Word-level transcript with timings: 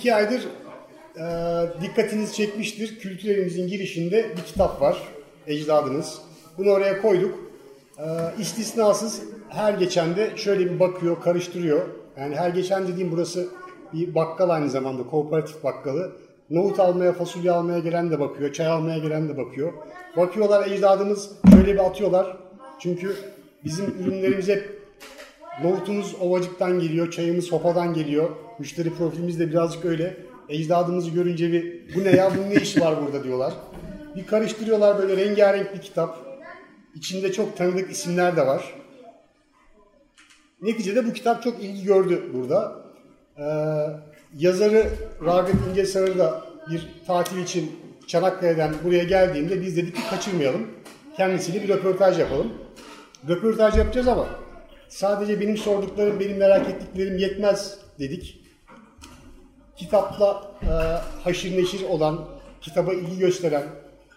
iki 0.00 0.14
aydır 0.14 0.48
e, 1.16 1.24
dikkatinizi 1.82 2.34
çekmiştir. 2.34 2.98
Kültürlerimizin 2.98 3.68
girişinde 3.68 4.30
bir 4.36 4.42
kitap 4.42 4.80
var. 4.80 4.98
Ecdadınız. 5.46 6.18
Bunu 6.58 6.70
oraya 6.70 7.02
koyduk. 7.02 7.38
E, 7.98 8.04
istisnasız 8.38 9.22
her 9.48 9.74
geçen 9.74 10.16
de 10.16 10.30
şöyle 10.36 10.70
bir 10.70 10.80
bakıyor, 10.80 11.20
karıştırıyor. 11.22 11.80
Yani 12.16 12.36
her 12.36 12.50
geçen 12.50 12.88
dediğim 12.88 13.12
burası 13.12 13.48
bir 13.92 14.14
bakkal 14.14 14.50
aynı 14.50 14.70
zamanda, 14.70 15.02
kooperatif 15.02 15.64
bakkalı. 15.64 16.12
Nohut 16.50 16.80
almaya, 16.80 17.12
fasulye 17.12 17.50
almaya 17.50 17.78
gelen 17.78 18.10
de 18.10 18.20
bakıyor, 18.20 18.52
çay 18.52 18.66
almaya 18.66 18.98
gelen 18.98 19.28
de 19.28 19.36
bakıyor. 19.36 19.72
Bakıyorlar 20.16 20.70
ecdadımız 20.70 21.30
şöyle 21.54 21.74
bir 21.74 21.86
atıyorlar. 21.86 22.36
Çünkü 22.78 23.16
bizim 23.64 23.86
ürünlerimiz 23.86 24.48
hep 24.48 24.79
nohutumuz 25.62 26.14
ovacıktan 26.20 26.80
geliyor, 26.80 27.10
çayımız 27.10 27.44
sopadan 27.44 27.94
geliyor. 27.94 28.30
Müşteri 28.58 28.94
profilimiz 28.94 29.40
de 29.40 29.50
birazcık 29.50 29.84
öyle. 29.84 30.16
Ecdadımızı 30.48 31.10
görünce 31.10 31.52
bir 31.52 31.94
bu 31.94 32.04
ne 32.04 32.10
ya, 32.10 32.30
bunun 32.36 32.50
ne 32.50 32.54
işi 32.54 32.80
var 32.80 32.94
burada 33.06 33.24
diyorlar. 33.24 33.52
Bir 34.16 34.26
karıştırıyorlar 34.26 34.98
böyle 34.98 35.16
rengarenk 35.16 35.74
bir 35.74 35.80
kitap. 35.80 36.18
İçinde 36.94 37.32
çok 37.32 37.56
tanıdık 37.56 37.90
isimler 37.90 38.36
de 38.36 38.46
var. 38.46 38.74
Neticede 40.62 41.06
bu 41.06 41.12
kitap 41.12 41.42
çok 41.42 41.62
ilgi 41.62 41.84
gördü 41.84 42.22
burada. 42.34 42.82
Ee, 43.38 43.44
yazarı 44.38 44.86
Ragıp 45.24 45.56
İncesarı 45.70 46.18
da 46.18 46.44
bir 46.70 46.88
tatil 47.06 47.38
için 47.38 47.72
Çanakkale'den 48.06 48.74
buraya 48.84 49.04
geldiğinde 49.04 49.60
biz 49.60 49.76
dedik 49.76 49.96
ki 49.96 50.02
kaçırmayalım. 50.10 50.66
Kendisiyle 51.16 51.62
bir 51.62 51.68
röportaj 51.68 52.18
yapalım. 52.18 52.52
Röportaj 53.28 53.76
yapacağız 53.76 54.08
ama 54.08 54.26
sadece 54.90 55.40
benim 55.40 55.56
sorduklarım, 55.56 56.20
benim 56.20 56.36
merak 56.36 56.68
ettiklerim 56.68 57.18
yetmez 57.18 57.78
dedik. 57.98 58.40
Kitapla 59.76 60.52
e, 60.62 60.72
haşir 61.24 61.56
neşir 61.56 61.88
olan, 61.88 62.24
kitaba 62.60 62.94
ilgi 62.94 63.18
gösteren, 63.18 63.62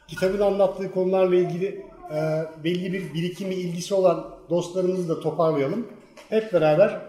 kitabın 0.07 0.39
anlattığı 0.39 0.91
konularla 0.91 1.35
ilgili 1.35 1.85
e, 2.13 2.45
belli 2.63 2.93
bir 2.93 3.13
birikimi, 3.13 3.55
ilgisi 3.55 3.93
olan 3.93 4.29
dostlarımızı 4.49 5.09
da 5.09 5.19
toparlayalım. 5.19 5.87
Hep 6.29 6.53
beraber 6.53 7.01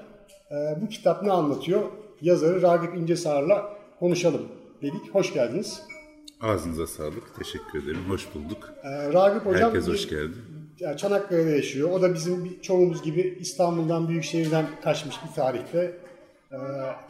e, 0.50 0.54
bu 0.80 0.88
kitap 0.88 1.22
ne 1.22 1.32
anlatıyor? 1.32 1.82
Yazarı 2.22 2.62
Ragıp 2.62 2.96
İncesar'la 2.96 3.76
konuşalım 3.98 4.42
dedik. 4.82 5.14
Hoş 5.14 5.32
geldiniz. 5.32 5.82
Ağzınıza 6.40 6.86
sağlık. 6.86 7.34
Teşekkür 7.38 7.82
ederim. 7.82 8.00
Hoş 8.08 8.34
bulduk. 8.34 8.72
Ee, 8.84 9.12
Ragıp 9.12 9.46
Hocam 9.46 9.70
Herkes 9.70 9.88
hoş 9.88 10.08
geldi. 10.08 10.36
Yani 10.80 10.96
Çanakkale'de 10.96 11.50
yaşıyor. 11.50 11.90
O 11.90 12.02
da 12.02 12.14
bizim 12.14 12.60
çoğumuz 12.62 13.02
gibi 13.02 13.38
İstanbul'dan, 13.40 14.08
Büyükşehir'den 14.08 14.66
kaçmış 14.82 15.16
bir 15.28 15.34
tarihte. 15.34 15.96
Ee, 16.52 16.56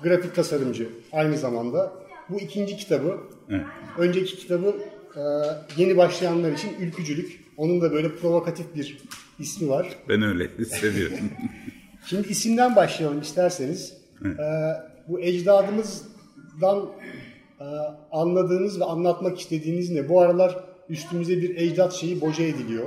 grafik 0.02 0.34
tasarımcı 0.34 0.88
aynı 1.12 1.38
zamanda. 1.38 1.92
Bu 2.28 2.40
ikinci 2.40 2.76
kitabı. 2.76 3.18
Evet. 3.50 3.64
Önceki 3.98 4.36
kitabı 4.36 4.76
e, 5.16 5.22
yeni 5.76 5.96
başlayanlar 5.96 6.52
için 6.52 6.70
Ülkücülük. 6.80 7.44
Onun 7.56 7.80
da 7.80 7.92
böyle 7.92 8.14
provokatif 8.14 8.74
bir 8.74 8.98
ismi 9.38 9.68
var. 9.68 9.88
Ben 10.08 10.22
öyle 10.22 10.48
hissediyorum. 10.58 11.18
Şimdi 12.06 12.28
isimden 12.28 12.76
başlayalım 12.76 13.20
isterseniz. 13.20 13.96
Ee, 14.24 14.28
bu 15.08 15.20
ecdadımızdan 15.20 16.90
e, 17.60 17.64
anladığınız 18.12 18.80
ve 18.80 18.84
anlatmak 18.84 19.40
istediğiniz 19.40 19.90
ne? 19.90 20.08
Bu 20.08 20.20
aralar 20.20 20.64
üstümüze 20.88 21.42
bir 21.42 21.56
ecdat 21.56 21.92
şeyi 21.92 22.20
boca 22.20 22.44
ediliyor. 22.44 22.86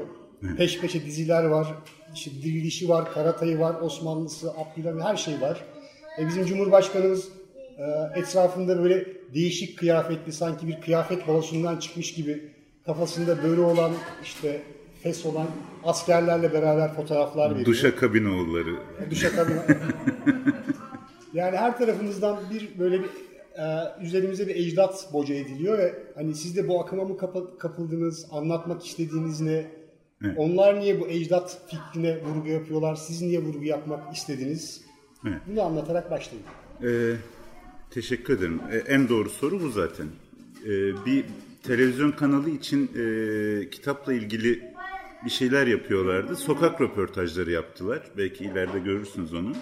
Peş 0.57 0.80
peşe 0.80 1.05
diziler 1.05 1.43
var. 1.43 1.67
İşte 2.13 2.31
Dirilişi 2.43 2.89
var, 2.89 3.13
Karatay'ı 3.13 3.59
var, 3.59 3.81
Osmanlısı, 3.81 4.52
Abdülhamit 4.52 5.03
her 5.03 5.16
şey 5.16 5.41
var. 5.41 5.63
E 6.19 6.27
bizim 6.27 6.45
Cumhurbaşkanımız 6.45 7.30
e, 7.77 8.20
etrafında 8.20 8.83
böyle 8.83 9.08
değişik 9.33 9.77
kıyafetli 9.80 10.33
sanki 10.33 10.67
bir 10.67 10.81
kıyafet 10.81 11.27
balosundan 11.27 11.77
çıkmış 11.77 12.14
gibi 12.14 12.52
kafasında 12.86 13.43
böyle 13.43 13.61
olan 13.61 13.92
işte 14.23 14.61
fes 15.03 15.25
olan 15.25 15.48
askerlerle 15.83 16.54
beraber 16.54 16.93
fotoğraflar 16.93 17.52
veriyor. 17.52 17.65
Duşa 17.65 17.95
kabin 17.95 18.25
oğulları. 18.25 18.75
Duşakabin. 19.11 19.55
yani 21.33 21.58
her 21.58 21.77
tarafımızdan 21.77 22.39
bir 22.54 22.80
böyle 22.80 22.99
bir 22.99 23.09
e, 23.58 23.65
üzerimize 24.02 24.48
bir 24.48 24.55
ecdat 24.55 25.14
boca 25.14 25.36
ediliyor 25.36 25.77
ve 25.77 25.93
hani 26.15 26.36
siz 26.36 26.58
de 26.58 26.67
bu 26.67 26.81
akıma 26.81 27.04
mı 27.04 27.17
kapa- 27.17 27.58
kapıldınız, 27.58 28.27
anlatmak 28.31 28.86
istediğiniz 28.86 29.42
ne? 29.42 29.65
Onlar 30.38 30.80
niye 30.80 31.00
bu 31.00 31.08
ecdat 31.08 31.61
fikrine 31.67 32.22
vurgu 32.23 32.48
yapıyorlar? 32.48 32.95
Siz 32.95 33.22
niye 33.22 33.39
vurgu 33.44 33.64
yapmak 33.64 34.16
istediniz? 34.16 34.82
Evet. 35.28 35.42
Bunu 35.48 35.61
anlatarak 35.61 36.11
başlayın. 36.11 36.45
Ee, 36.83 37.16
teşekkür 37.92 38.38
ederim. 38.38 38.60
Ee, 38.72 38.78
en 38.78 39.10
doğru 39.10 39.30
soru 39.30 39.61
bu 39.61 39.70
zaten. 39.70 40.08
Ee, 40.66 41.05
bir 41.05 41.26
televizyon 41.64 42.11
kanalı 42.11 42.50
için 42.50 42.92
e, 42.95 43.70
kitapla 43.70 44.14
ilgili 44.14 44.73
bir 45.26 45.30
şeyler 45.30 45.67
yapıyorlardı. 45.67 46.36
Sokak 46.36 46.82
röportajları 46.82 47.52
yaptılar. 47.52 48.11
Belki 48.17 48.44
ileride 48.44 48.80
görürsünüz 48.80 49.34
onu. 49.34 49.54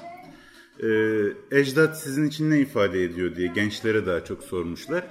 Ee, 0.84 1.60
ecdat 1.60 2.00
sizin 2.00 2.28
için 2.28 2.50
ne 2.50 2.60
ifade 2.60 3.04
ediyor 3.04 3.36
diye 3.36 3.48
gençlere 3.48 4.06
daha 4.06 4.24
çok 4.24 4.44
sormuşlar. 4.44 5.04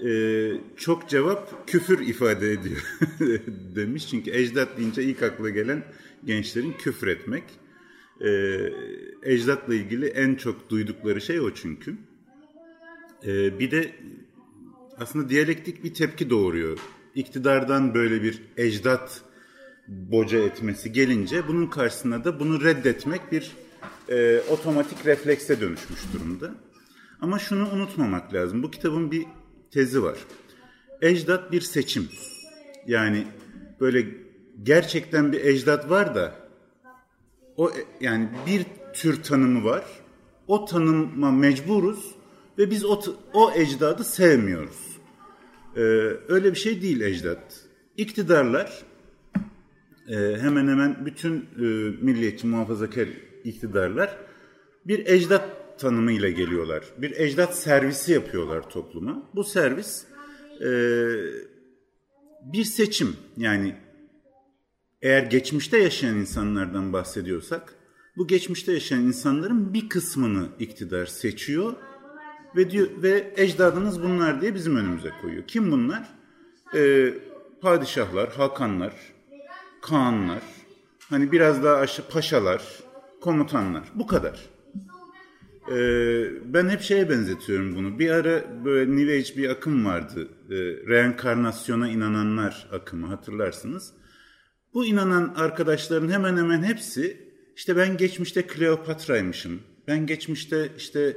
Ee, 0.00 0.52
çok 0.76 1.08
cevap 1.08 1.68
küfür 1.68 2.06
ifade 2.06 2.52
ediyor 2.52 2.96
demiş. 3.76 4.08
Çünkü 4.10 4.30
ecdat 4.30 4.78
deyince 4.78 5.02
ilk 5.02 5.22
akla 5.22 5.50
gelen 5.50 5.84
gençlerin 6.24 6.72
küfür 6.72 7.06
etmek. 7.06 7.44
Ee, 8.20 8.72
ecdatla 9.22 9.74
ilgili 9.74 10.06
en 10.06 10.34
çok 10.34 10.70
duydukları 10.70 11.20
şey 11.20 11.40
o 11.40 11.54
çünkü. 11.54 11.96
Ee, 13.24 13.58
bir 13.58 13.70
de 13.70 13.92
aslında 14.98 15.28
diyalektik 15.28 15.84
bir 15.84 15.94
tepki 15.94 16.30
doğuruyor. 16.30 16.78
İktidardan 17.14 17.94
böyle 17.94 18.22
bir 18.22 18.42
ecdat 18.56 19.22
boca 19.88 20.38
etmesi 20.38 20.92
gelince 20.92 21.48
bunun 21.48 21.66
karşısına 21.66 22.24
da 22.24 22.40
bunu 22.40 22.64
reddetmek 22.64 23.32
bir 23.32 23.52
e, 24.08 24.40
otomatik 24.40 25.06
reflekse 25.06 25.60
dönüşmüş 25.60 26.00
durumda. 26.12 26.54
Ama 27.20 27.38
şunu 27.38 27.70
unutmamak 27.70 28.34
lazım. 28.34 28.62
Bu 28.62 28.70
kitabın 28.70 29.10
bir 29.10 29.26
tezi 29.74 30.02
var. 30.02 30.18
Ecdat 31.02 31.52
bir 31.52 31.60
seçim. 31.60 32.08
Yani 32.86 33.26
böyle 33.80 34.06
gerçekten 34.62 35.32
bir 35.32 35.44
ecdat 35.44 35.90
var 35.90 36.14
da 36.14 36.34
o 37.56 37.70
yani 38.00 38.28
bir 38.46 38.66
tür 38.92 39.22
tanımı 39.22 39.64
var. 39.64 39.84
O 40.46 40.64
tanıma 40.64 41.30
mecburuz 41.30 42.14
ve 42.58 42.70
biz 42.70 42.84
o, 42.84 43.00
o 43.32 43.52
ecdadı 43.52 44.04
sevmiyoruz. 44.04 44.98
Ee, 45.76 45.80
öyle 46.28 46.50
bir 46.50 46.58
şey 46.58 46.82
değil 46.82 47.00
ecdat. 47.00 47.60
İktidarlar 47.96 48.82
e, 50.08 50.16
hemen 50.16 50.68
hemen 50.68 51.06
bütün 51.06 51.36
e, 51.36 51.64
milliyetçi 52.00 52.46
muhafazakar 52.46 53.08
iktidarlar 53.44 54.16
bir 54.86 55.06
ecdat 55.06 55.63
tanımıyla 55.78 56.30
geliyorlar. 56.30 56.84
Bir 56.98 57.10
ecdat 57.16 57.58
servisi 57.58 58.12
yapıyorlar 58.12 58.70
topluma. 58.70 59.30
Bu 59.34 59.44
servis 59.44 60.04
e, 60.60 60.68
bir 62.52 62.64
seçim 62.64 63.16
yani 63.36 63.76
eğer 65.02 65.22
geçmişte 65.22 65.78
yaşayan 65.78 66.16
insanlardan 66.16 66.92
bahsediyorsak 66.92 67.74
bu 68.16 68.26
geçmişte 68.26 68.72
yaşayan 68.72 69.00
insanların 69.00 69.74
bir 69.74 69.88
kısmını 69.88 70.48
iktidar 70.58 71.06
seçiyor 71.06 71.74
ve 72.56 72.70
diyor 72.70 72.88
ve 73.02 73.34
ecdadınız 73.36 74.02
bunlar 74.02 74.40
diye 74.40 74.54
bizim 74.54 74.76
önümüze 74.76 75.10
koyuyor. 75.22 75.44
Kim 75.46 75.72
bunlar? 75.72 76.08
Ee, 76.74 77.14
padişahlar, 77.60 78.32
hakanlar, 78.32 78.92
kağanlar, 79.82 80.42
hani 81.10 81.32
biraz 81.32 81.64
daha 81.64 81.76
aşağı 81.76 82.08
paşalar, 82.08 82.62
komutanlar. 83.20 83.82
Bu 83.94 84.06
kadar. 84.06 84.53
Ee, 85.70 86.24
ben 86.54 86.68
hep 86.68 86.80
şeye 86.80 87.10
benzetiyorum 87.10 87.76
bunu. 87.76 87.98
Bir 87.98 88.10
ara 88.10 88.64
böyle 88.64 88.96
New 88.96 89.12
Age 89.12 89.36
bir 89.36 89.48
akım 89.48 89.84
vardı. 89.84 90.28
Ee, 90.50 90.54
reenkarnasyona 90.88 91.88
inananlar 91.88 92.68
akımı 92.72 93.06
hatırlarsınız. 93.06 93.92
Bu 94.74 94.84
inanan 94.84 95.34
arkadaşların 95.36 96.08
hemen 96.08 96.36
hemen 96.36 96.62
hepsi 96.62 97.16
işte 97.56 97.76
ben 97.76 97.96
geçmişte 97.96 98.46
Kleopatra'ymışım, 98.46 99.60
ben 99.88 100.06
geçmişte 100.06 100.68
işte 100.78 101.16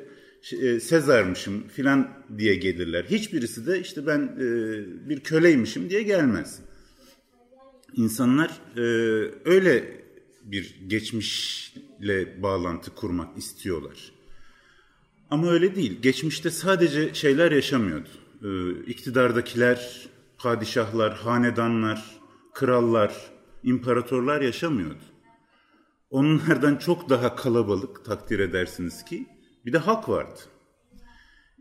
e, 0.62 0.80
Sezar'mışım 0.80 1.68
filan 1.68 2.10
diye 2.38 2.56
gelirler. 2.56 3.04
Hiçbirisi 3.04 3.68
de 3.68 3.80
işte 3.82 4.08
ben 4.08 4.20
e, 4.20 4.50
bir 5.10 5.20
köleymişim 5.20 5.90
diye 5.90 6.04
gelmez. 6.04 6.60
İnsanlar 7.94 8.62
e, 8.78 8.82
öyle 9.46 10.02
bir 10.44 10.76
geçmişle 10.88 12.44
bağlantı 12.44 12.96
kurmak 12.96 13.38
istiyorlar. 13.38 14.12
Ama 15.30 15.52
öyle 15.52 15.76
değil. 15.76 16.02
Geçmişte 16.02 16.52
sadece 16.52 17.14
şeyler 17.14 17.52
yaşamıyordu. 17.52 18.10
Ee, 18.44 18.70
iktidardakiler, 18.86 20.08
padişahlar, 20.38 21.16
hanedanlar, 21.18 22.20
krallar, 22.54 23.32
imparatorlar 23.64 24.42
yaşamıyordu. 24.42 25.04
Onlardan 26.10 26.76
çok 26.76 27.10
daha 27.10 27.36
kalabalık 27.36 28.06
takdir 28.06 28.40
edersiniz 28.40 29.06
ki 29.06 29.28
bir 29.66 29.74
de 29.74 29.78
halk 29.78 30.10
vardı. 30.10 30.40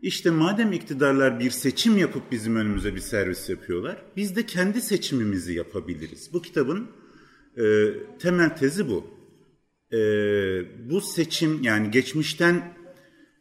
İşte 0.01 0.31
madem 0.31 0.73
iktidarlar 0.73 1.39
bir 1.39 1.51
seçim 1.51 1.97
yapıp 1.97 2.31
bizim 2.31 2.55
önümüze 2.55 2.95
bir 2.95 2.99
servis 2.99 3.49
yapıyorlar, 3.49 4.01
biz 4.17 4.35
de 4.35 4.45
kendi 4.45 4.81
seçimimizi 4.81 5.53
yapabiliriz. 5.53 6.29
Bu 6.33 6.41
kitabın 6.41 6.87
e, 7.57 7.93
temel 8.19 8.57
tezi 8.57 8.89
bu. 8.89 9.07
E, 9.91 9.99
bu 10.89 11.01
seçim 11.01 11.63
yani 11.63 11.91
geçmişten 11.91 12.76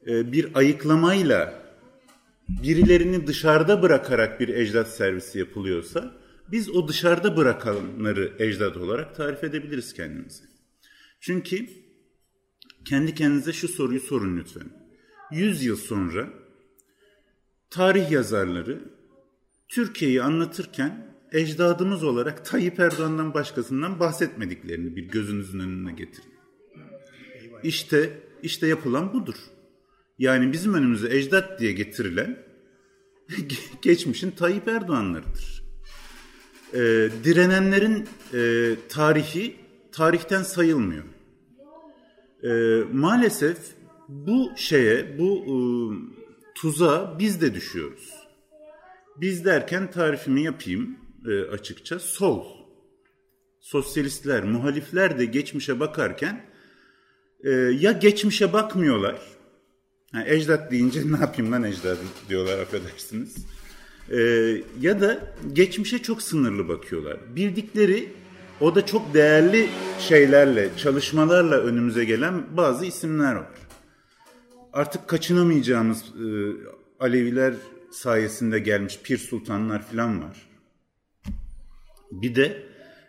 bir 0.06 0.48
ayıklamayla 0.54 1.62
birilerini 2.48 3.26
dışarıda 3.26 3.82
bırakarak 3.82 4.40
bir 4.40 4.48
ecdat 4.48 4.88
servisi 4.88 5.38
yapılıyorsa, 5.38 6.14
biz 6.52 6.70
o 6.70 6.88
dışarıda 6.88 7.36
bırakanları 7.36 8.32
ecdat 8.38 8.76
olarak 8.76 9.16
tarif 9.16 9.44
edebiliriz 9.44 9.94
kendimize. 9.94 10.44
Çünkü 11.20 11.66
kendi 12.84 13.14
kendinize 13.14 13.52
şu 13.52 13.68
soruyu 13.68 14.00
sorun 14.00 14.36
lütfen. 14.36 14.70
100 15.30 15.64
yıl 15.64 15.76
sonra 15.76 16.28
tarih 17.70 18.10
yazarları 18.10 18.80
Türkiye'yi 19.68 20.22
anlatırken 20.22 21.16
ecdadımız 21.32 22.04
olarak 22.04 22.44
Tayyip 22.44 22.80
Erdoğan'dan 22.80 23.34
başkasından 23.34 24.00
bahsetmediklerini 24.00 24.96
bir 24.96 25.02
gözünüzün 25.02 25.60
önüne 25.60 25.92
getirin. 25.92 26.34
İşte 27.62 28.20
işte 28.42 28.66
yapılan 28.66 29.12
budur. 29.12 29.36
Yani 30.18 30.52
bizim 30.52 30.74
önümüze 30.74 31.16
ecdat 31.16 31.60
diye 31.60 31.72
getirilen 31.72 32.38
geçmişin 33.82 34.30
Tayyip 34.30 34.68
Erdoğanlarıdır. 34.68 35.62
Ee, 36.74 37.08
direnenlerin 37.24 38.08
e, 38.34 38.74
tarihi 38.88 39.56
tarihten 39.92 40.42
sayılmıyor. 40.42 41.04
Ee, 42.42 42.82
maalesef 42.92 43.58
bu 44.08 44.52
şeye, 44.56 45.18
bu 45.18 45.44
e, 45.44 45.56
tuzağa 46.54 47.16
biz 47.18 47.40
de 47.40 47.54
düşüyoruz. 47.54 48.12
Biz 49.16 49.44
derken 49.44 49.90
tarifimi 49.90 50.42
yapayım 50.42 50.96
e, 51.26 51.40
açıkça. 51.40 51.98
Sol, 51.98 52.44
sosyalistler, 53.60 54.44
muhalifler 54.44 55.18
de 55.18 55.24
geçmişe 55.24 55.80
bakarken 55.80 56.44
e, 57.44 57.50
ya 57.50 57.92
geçmişe 57.92 58.52
bakmıyorlar. 58.52 59.35
Yani 60.16 60.28
ecdat 60.28 60.70
deyince 60.70 61.00
ne 61.12 61.16
yapayım 61.16 61.52
lan 61.52 61.64
ecdadı 61.64 62.00
diyorlar 62.28 62.58
affedersiniz. 62.58 63.36
E, 64.10 64.18
ya 64.80 65.00
da 65.00 65.34
geçmişe 65.52 65.98
çok 65.98 66.22
sınırlı 66.22 66.68
bakıyorlar. 66.68 67.36
Bildikleri 67.36 68.12
o 68.60 68.74
da 68.74 68.86
çok 68.86 69.14
değerli 69.14 69.68
şeylerle, 70.00 70.70
çalışmalarla 70.76 71.56
önümüze 71.56 72.04
gelen 72.04 72.56
bazı 72.56 72.86
isimler 72.86 73.34
var. 73.34 73.46
Artık 74.72 75.08
kaçınamayacağımız 75.08 76.02
e, 76.02 76.26
Aleviler 77.00 77.54
sayesinde 77.90 78.58
gelmiş 78.58 79.00
pir 79.02 79.18
sultanlar 79.18 79.82
falan 79.82 80.22
var. 80.22 80.48
Bir 82.10 82.34
de 82.34 82.62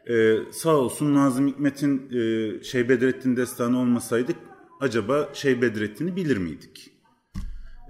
e, 0.10 0.38
sağ 0.52 0.76
olsun 0.76 1.16
Nazım 1.16 1.48
Hikmet'in 1.48 2.10
e, 2.10 2.64
Şeyh 2.64 2.90
Bedrettin 2.90 3.38
destanı 3.38 3.80
olmasaydık 3.80 4.36
acaba 4.80 5.30
Şeyh 5.34 5.62
Bedrettin'i 5.62 6.16
bilir 6.16 6.38
miydik? 6.38 6.97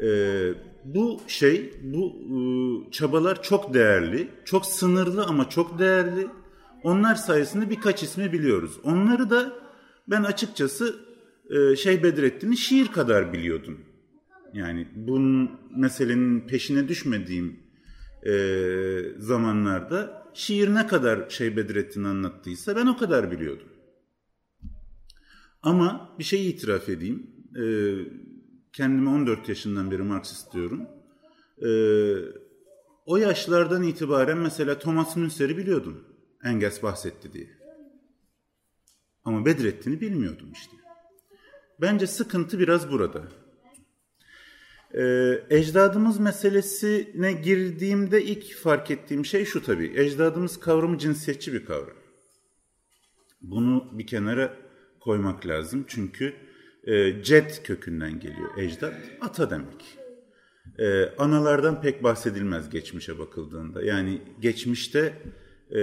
E, 0.02 0.10
bu 0.86 1.22
şey, 1.28 1.74
bu 1.84 2.06
e, 2.08 2.40
çabalar 2.92 3.44
çok 3.44 3.74
değerli, 3.74 4.28
çok 4.46 4.66
sınırlı 4.66 5.26
ama 5.26 5.50
çok 5.50 5.80
değerli. 5.80 6.28
Onlar 6.84 7.16
sayesinde 7.16 7.70
birkaç 7.70 8.04
ismi 8.04 8.34
biliyoruz. 8.34 8.80
Onları 8.84 9.30
da 9.30 9.54
ben 10.08 10.24
açıkçası 10.24 10.96
e, 11.50 11.76
Şeyh 11.76 12.04
Bedrettin'i 12.04 12.58
şiir 12.58 12.88
kadar 12.88 13.34
biliyordum. 13.34 13.80
Yani 14.54 14.88
bunun 14.96 15.52
meselenin 15.76 16.48
peşine 16.48 16.88
düşmediğim 16.88 17.60
e, 18.26 18.34
zamanlarda 19.18 20.24
şiir 20.34 20.76
ne 20.76 20.88
kadar 20.88 21.30
Şeyh 21.30 21.56
Bedrettin 21.56 22.04
anlattıysa 22.04 22.76
ben 22.76 22.88
o 22.88 22.98
kadar 22.98 23.32
biliyordum. 23.32 23.68
Ama 25.62 26.16
bir 26.20 26.24
şey 26.24 26.50
itiraf 26.50 26.90
edeyim. 26.90 27.28
E, 27.56 27.64
kendimi 28.78 29.10
14 29.10 29.50
yaşından 29.50 29.92
beri 29.92 30.04
Marksist 30.04 30.54
diyorum. 30.54 30.88
E, 31.62 31.70
o 33.06 33.18
yaşlardan 33.18 33.84
itibaren 33.84 34.38
mesela 34.38 34.80
Thomas 34.80 35.16
Münster'i 35.16 35.58
biliyordum. 35.58 36.04
Engels 36.44 36.84
bahsetti 36.84 37.34
diye. 37.34 37.50
Ama 39.24 39.46
Bedrettin'i 39.46 40.02
bilmiyordum 40.02 40.52
işte. 40.54 40.78
Bence 41.82 42.08
sıkıntı 42.08 42.60
biraz 42.60 42.92
burada. 42.92 43.24
Ee, 44.94 45.44
ecdadımız 45.50 46.20
meselesine 46.20 47.32
girdiğimde 47.34 48.24
ilk 48.24 48.56
fark 48.56 48.92
ettiğim 48.92 49.26
şey 49.26 49.46
şu 49.46 49.64
tabii. 49.64 49.94
Ecdadımız 49.96 50.60
kavramı 50.60 50.98
cinsiyetçi 50.98 51.54
bir 51.54 51.66
kavram. 51.66 51.98
Bunu 53.42 53.90
bir 53.92 54.08
kenara 54.08 54.58
koymak 55.00 55.48
lazım. 55.48 55.86
Çünkü 55.88 56.34
e, 56.88 57.24
ced 57.24 57.50
kökünden 57.64 58.20
geliyor 58.20 58.58
ecdat. 58.58 58.94
Ata 59.22 59.50
demek. 59.50 59.98
E, 60.80 61.16
analardan 61.18 61.82
pek 61.82 62.04
bahsedilmez 62.04 62.70
geçmişe 62.70 63.20
bakıldığında. 63.20 63.84
Yani 63.84 64.22
geçmişte 64.42 65.14
e, 65.76 65.82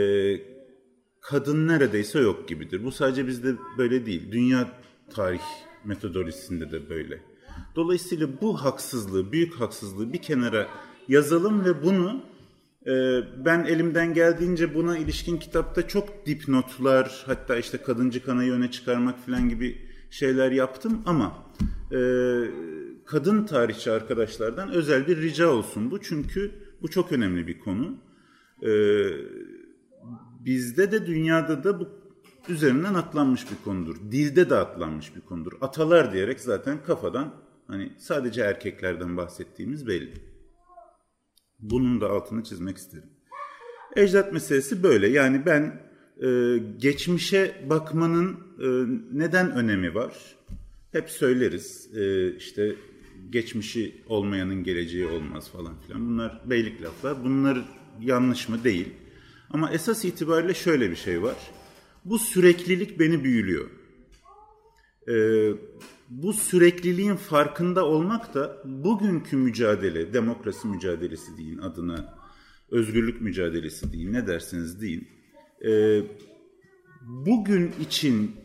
kadın 1.21 1.69
neredeyse 1.69 2.19
yok 2.19 2.49
gibidir. 2.49 2.85
Bu 2.85 2.93
sadece 2.93 3.27
bizde 3.27 3.55
böyle 3.79 4.07
değil. 4.07 4.33
Dünya 4.33 4.73
tarih 5.15 5.41
metodolojisinde 5.85 6.73
de 6.73 6.91
böyle. 6.91 7.21
Dolayısıyla 7.77 8.29
bu 8.41 8.65
haksızlığı, 8.65 9.33
büyük 9.33 9.55
haksızlığı 9.55 10.13
bir 10.13 10.23
kenara 10.23 10.69
yazalım 11.09 11.65
ve 11.65 11.83
bunu 11.83 12.23
e, 12.87 12.93
ben 13.45 13.65
elimden 13.65 14.15
geldiğince 14.15 14.75
buna 14.75 14.99
ilişkin 14.99 15.37
kitapta 15.37 15.89
çok 15.89 16.27
dipnotlar, 16.27 17.23
hatta 17.27 17.57
işte 17.57 17.79
kadıncı 17.79 18.25
kanayı 18.25 18.53
öne 18.53 18.71
çıkarmak 18.71 19.27
falan 19.27 19.49
gibi 19.49 19.94
şeyler 20.15 20.53
yaptım 20.53 21.03
ama 21.07 21.45
e, 21.93 22.01
kadın 23.07 23.47
tarihçi 23.47 23.91
arkadaşlardan 23.91 24.71
özel 24.73 25.07
bir 25.07 25.17
rica 25.23 25.49
olsun 25.49 25.91
bu. 25.91 26.01
Çünkü 26.01 26.51
bu 26.83 26.91
çok 26.91 27.13
önemli 27.13 27.47
bir 27.47 27.59
konu. 27.59 27.97
E, 28.63 28.73
bizde 30.41 30.93
de 30.93 31.07
dünyada 31.07 31.65
da 31.65 31.81
bu 31.81 31.89
üzerinden 32.49 32.95
atlanmış 32.95 33.51
bir 33.51 33.65
konudur. 33.65 33.97
Dilde 34.11 34.51
de 34.51 34.55
atlanmış 34.55 35.17
bir 35.17 35.21
konudur. 35.21 35.53
Atalar 35.61 36.13
diyerek 36.13 36.41
zaten 36.41 36.83
kafadan 36.83 37.35
hani 37.67 37.93
sadece 37.99 38.43
erkeklerden 38.43 39.17
bahsettiğimiz 39.17 39.87
belli. 39.87 40.15
Bunun 41.59 42.01
da 42.01 42.11
altını 42.11 42.45
çizmek 42.45 42.77
isterim. 42.77 43.11
Ecdat 43.97 44.33
meselesi 44.33 44.83
böyle. 44.83 45.09
Yani 45.09 45.47
ben 45.47 45.81
e, 46.23 46.59
geçmişe 46.79 47.67
bakmanın 47.71 48.33
e, 48.59 48.67
neden 49.13 49.51
önemi 49.51 49.95
var? 49.95 50.15
Hep 50.93 51.11
söyleriz. 51.11 51.91
E, 51.97 52.35
işte 52.37 52.77
geçmişi 53.31 53.95
olmayanın 54.09 54.65
geleceği 54.65 55.07
olmaz 55.07 55.51
falan 55.51 55.75
filan. 55.87 56.09
Bunlar 56.09 56.41
beylik 56.45 56.83
laflar. 56.83 57.25
Bunlar 57.25 57.65
yanlış 58.01 58.49
mı? 58.49 58.65
Değil. 58.65 58.89
Ama 59.51 59.71
esas 59.71 60.05
itibariyle 60.05 60.55
şöyle 60.55 60.91
bir 60.91 60.97
şey 60.97 61.23
var. 61.23 61.37
Bu 62.05 62.19
süreklilik 62.19 63.01
beni 63.01 63.25
büyülüyor. 63.25 63.71
Ee, 65.09 65.53
bu 66.11 66.33
sürekliliğin 66.33 67.17
farkında 67.17 67.87
olmak 67.87 68.35
da 68.35 68.63
bugünkü 68.65 69.37
mücadele, 69.37 70.13
demokrasi 70.13 70.69
mücadelesi 70.69 71.37
deyin 71.37 71.59
adına, 71.59 72.19
özgürlük 72.71 73.21
mücadelesi 73.21 73.93
deyin, 73.93 74.13
ne 74.13 74.27
derseniz 74.27 74.81
deyin. 74.81 75.09
Ee, 75.67 76.03
bugün 77.03 77.73
için 77.81 78.37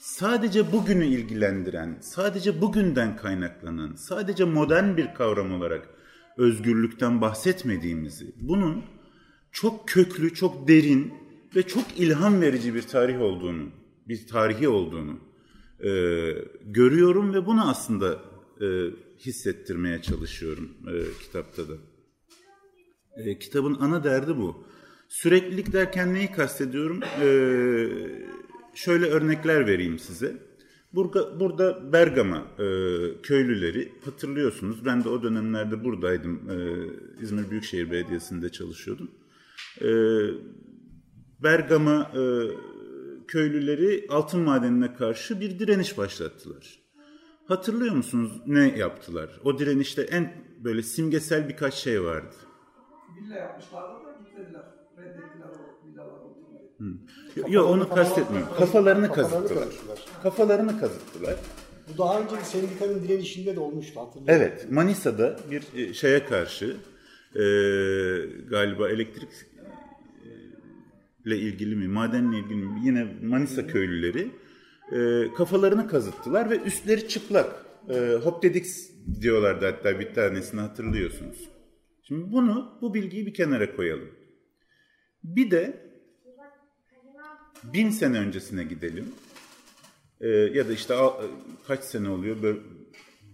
sadece 0.00 0.72
bugünü 0.72 1.06
ilgilendiren, 1.06 1.98
sadece 2.00 2.60
bugünden 2.60 3.16
kaynaklanan, 3.16 3.94
sadece 3.94 4.44
modern 4.44 4.96
bir 4.96 5.14
kavram 5.14 5.52
olarak 5.52 5.88
özgürlükten 6.36 7.20
bahsetmediğimizi, 7.20 8.32
bunun 8.40 8.82
çok 9.52 9.88
köklü, 9.88 10.34
çok 10.34 10.68
derin 10.68 11.12
ve 11.56 11.62
çok 11.62 11.98
ilham 11.98 12.40
verici 12.40 12.74
bir 12.74 12.82
tarih 12.82 13.20
olduğunu, 13.20 13.68
bir 14.08 14.26
tarihi 14.26 14.68
olduğunu 14.68 15.18
e, 15.80 15.90
görüyorum 16.64 17.34
ve 17.34 17.46
bunu 17.46 17.70
aslında 17.70 18.18
e, 18.60 18.66
hissettirmeye 19.18 20.02
çalışıyorum 20.02 20.70
e, 20.88 21.22
kitapta 21.24 21.68
da. 21.68 21.74
E, 23.16 23.38
kitabın 23.38 23.74
ana 23.80 24.04
derdi 24.04 24.36
bu. 24.36 24.64
Süreklilik 25.12 25.72
derken 25.72 26.14
neyi 26.14 26.32
kastediyorum? 26.32 27.00
E, 27.02 27.28
şöyle 28.74 29.06
örnekler 29.06 29.66
vereyim 29.66 29.98
size. 29.98 30.36
Burada, 30.94 31.40
burada 31.40 31.92
Bergama 31.92 32.36
e, 32.36 32.66
köylüleri 33.22 33.92
hatırlıyorsunuz. 34.04 34.84
Ben 34.84 35.04
de 35.04 35.08
o 35.08 35.22
dönemlerde 35.22 35.84
buradaydım. 35.84 36.50
E, 36.50 36.56
İzmir 37.22 37.50
Büyükşehir 37.50 37.90
Belediyesi'nde 37.90 38.52
çalışıyordum. 38.52 39.10
E, 39.80 39.90
Bergama 41.42 42.10
e, 42.14 42.22
köylüleri 43.28 44.06
altın 44.10 44.40
madenine 44.40 44.94
karşı 44.94 45.40
bir 45.40 45.58
direniş 45.58 45.98
başlattılar. 45.98 46.78
Hatırlıyor 47.48 47.94
musunuz 47.94 48.32
ne 48.46 48.78
yaptılar? 48.78 49.40
O 49.44 49.58
direnişte 49.58 50.02
en 50.02 50.44
böyle 50.64 50.82
simgesel 50.82 51.48
birkaç 51.48 51.74
şey 51.74 52.04
vardı. 52.04 52.34
Villa 53.16 53.34
yapmışlardı 53.34 54.04
da 54.04 54.18
gitmediler. 54.24 54.71
Yok 57.48 57.70
onu 57.70 57.88
kastetmiyorum. 57.88 58.54
Kafalarını 58.58 59.12
kazıttılar. 59.12 59.64
kazıttılar. 59.64 59.98
Kafalarını 60.22 60.80
kazıttılar. 60.80 61.36
Bu 61.88 61.98
daha 61.98 62.20
önce 62.20 62.36
sendikanın 62.44 63.02
direnişinde 63.02 63.56
de 63.56 63.60
olmuştu 63.60 64.00
hatırlıyorum. 64.00 64.42
Evet, 64.42 64.70
Manisa'da 64.70 65.36
bir 65.50 65.62
e, 65.76 65.94
şeye 65.94 66.26
karşı 66.26 66.76
e, 67.34 67.42
galiba 68.50 68.88
elektrik 68.88 69.30
e, 69.30 70.30
ile 71.26 71.38
ilgili 71.38 71.76
mi, 71.76 71.88
madenle 71.88 72.38
ilgili 72.38 72.64
mi 72.64 72.80
yine 72.84 73.16
Manisa 73.22 73.66
köylüleri 73.66 74.30
e, 74.92 75.32
kafalarını 75.34 75.88
kazıttılar 75.88 76.50
ve 76.50 76.58
üstleri 76.58 77.08
çıplak. 77.08 77.66
E, 77.88 78.18
hop 78.24 78.42
dedik 78.42 78.66
diyorlardı 79.20 79.66
hatta 79.66 80.00
bir 80.00 80.14
tanesini 80.14 80.60
hatırlıyorsunuz. 80.60 81.48
Şimdi 82.02 82.32
bunu, 82.32 82.78
bu 82.82 82.94
bilgiyi 82.94 83.26
bir 83.26 83.34
kenara 83.34 83.76
koyalım. 83.76 84.10
Bir 85.24 85.50
de 85.50 85.91
bin 87.64 87.90
sene 87.90 88.18
öncesine 88.18 88.64
gidelim. 88.64 89.04
Ee, 90.20 90.28
ya 90.28 90.68
da 90.68 90.72
işte 90.72 90.94
al- 90.94 91.22
kaç 91.66 91.84
sene 91.84 92.08
oluyor? 92.08 92.42
Böyle 92.42 92.58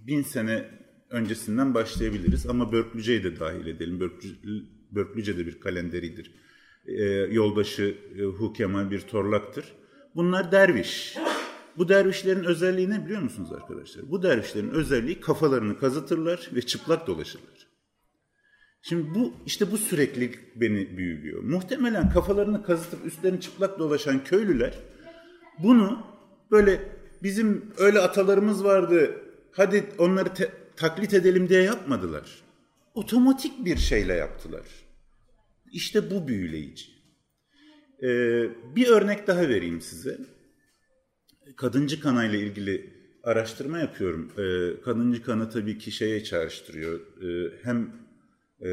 bin 0.06 0.22
sene 0.22 0.64
öncesinden 1.10 1.74
başlayabiliriz 1.74 2.46
ama 2.46 2.72
Börklüce'yi 2.72 3.24
de 3.24 3.40
dahil 3.40 3.66
edelim. 3.66 4.00
Börklü, 4.00 4.28
Börklüce 4.90 5.38
de 5.38 5.46
bir 5.46 5.60
kalenderidir. 5.60 6.34
Ee, 6.86 7.04
yoldaşı 7.30 7.96
e, 8.18 8.22
Hu 8.22 8.52
Kemal 8.52 8.90
bir 8.90 9.00
torlaktır. 9.00 9.64
Bunlar 10.14 10.52
derviş. 10.52 11.16
Bu 11.76 11.88
dervişlerin 11.88 12.44
özelliği 12.44 12.90
ne 12.90 13.04
biliyor 13.04 13.22
musunuz 13.22 13.52
arkadaşlar? 13.52 14.10
Bu 14.10 14.22
dervişlerin 14.22 14.70
özelliği 14.70 15.20
kafalarını 15.20 15.78
kazıtırlar 15.78 16.50
ve 16.54 16.62
çıplak 16.62 17.06
dolaşırlar. 17.06 17.67
Şimdi 18.88 19.14
bu 19.14 19.34
işte 19.46 19.72
bu 19.72 19.78
süreklilik 19.78 20.56
beni 20.56 20.96
büyülüyor. 20.96 21.42
Muhtemelen 21.42 22.10
kafalarını 22.10 22.62
kazıtıp 22.62 23.06
üstlerini 23.06 23.40
çıplak 23.40 23.78
dolaşan 23.78 24.24
köylüler 24.24 24.78
bunu 25.58 26.06
böyle 26.50 26.80
bizim 27.22 27.72
öyle 27.78 27.98
atalarımız 27.98 28.64
vardı 28.64 29.22
hadi 29.52 29.84
onları 29.98 30.34
te- 30.34 30.52
taklit 30.76 31.14
edelim 31.14 31.48
diye 31.48 31.62
yapmadılar. 31.62 32.42
Otomatik 32.94 33.64
bir 33.64 33.76
şeyle 33.76 34.14
yaptılar. 34.14 34.66
İşte 35.72 36.10
bu 36.10 36.28
büyüleyici. 36.28 36.84
Ee, 38.02 38.06
bir 38.76 38.88
örnek 38.88 39.26
daha 39.26 39.48
vereyim 39.48 39.80
size. 39.80 40.18
Kadıncı 41.56 42.00
kanayla 42.00 42.38
ilgili 42.38 42.94
araştırma 43.22 43.78
yapıyorum. 43.78 44.32
Ee, 44.38 44.80
kadıncı 44.80 45.22
kanı 45.22 45.50
tabii 45.50 45.78
ki 45.78 45.90
şeye 45.92 46.24
çağrıştırıyor. 46.24 47.00
Ee, 47.00 47.52
hem 47.62 48.07
e, 48.62 48.68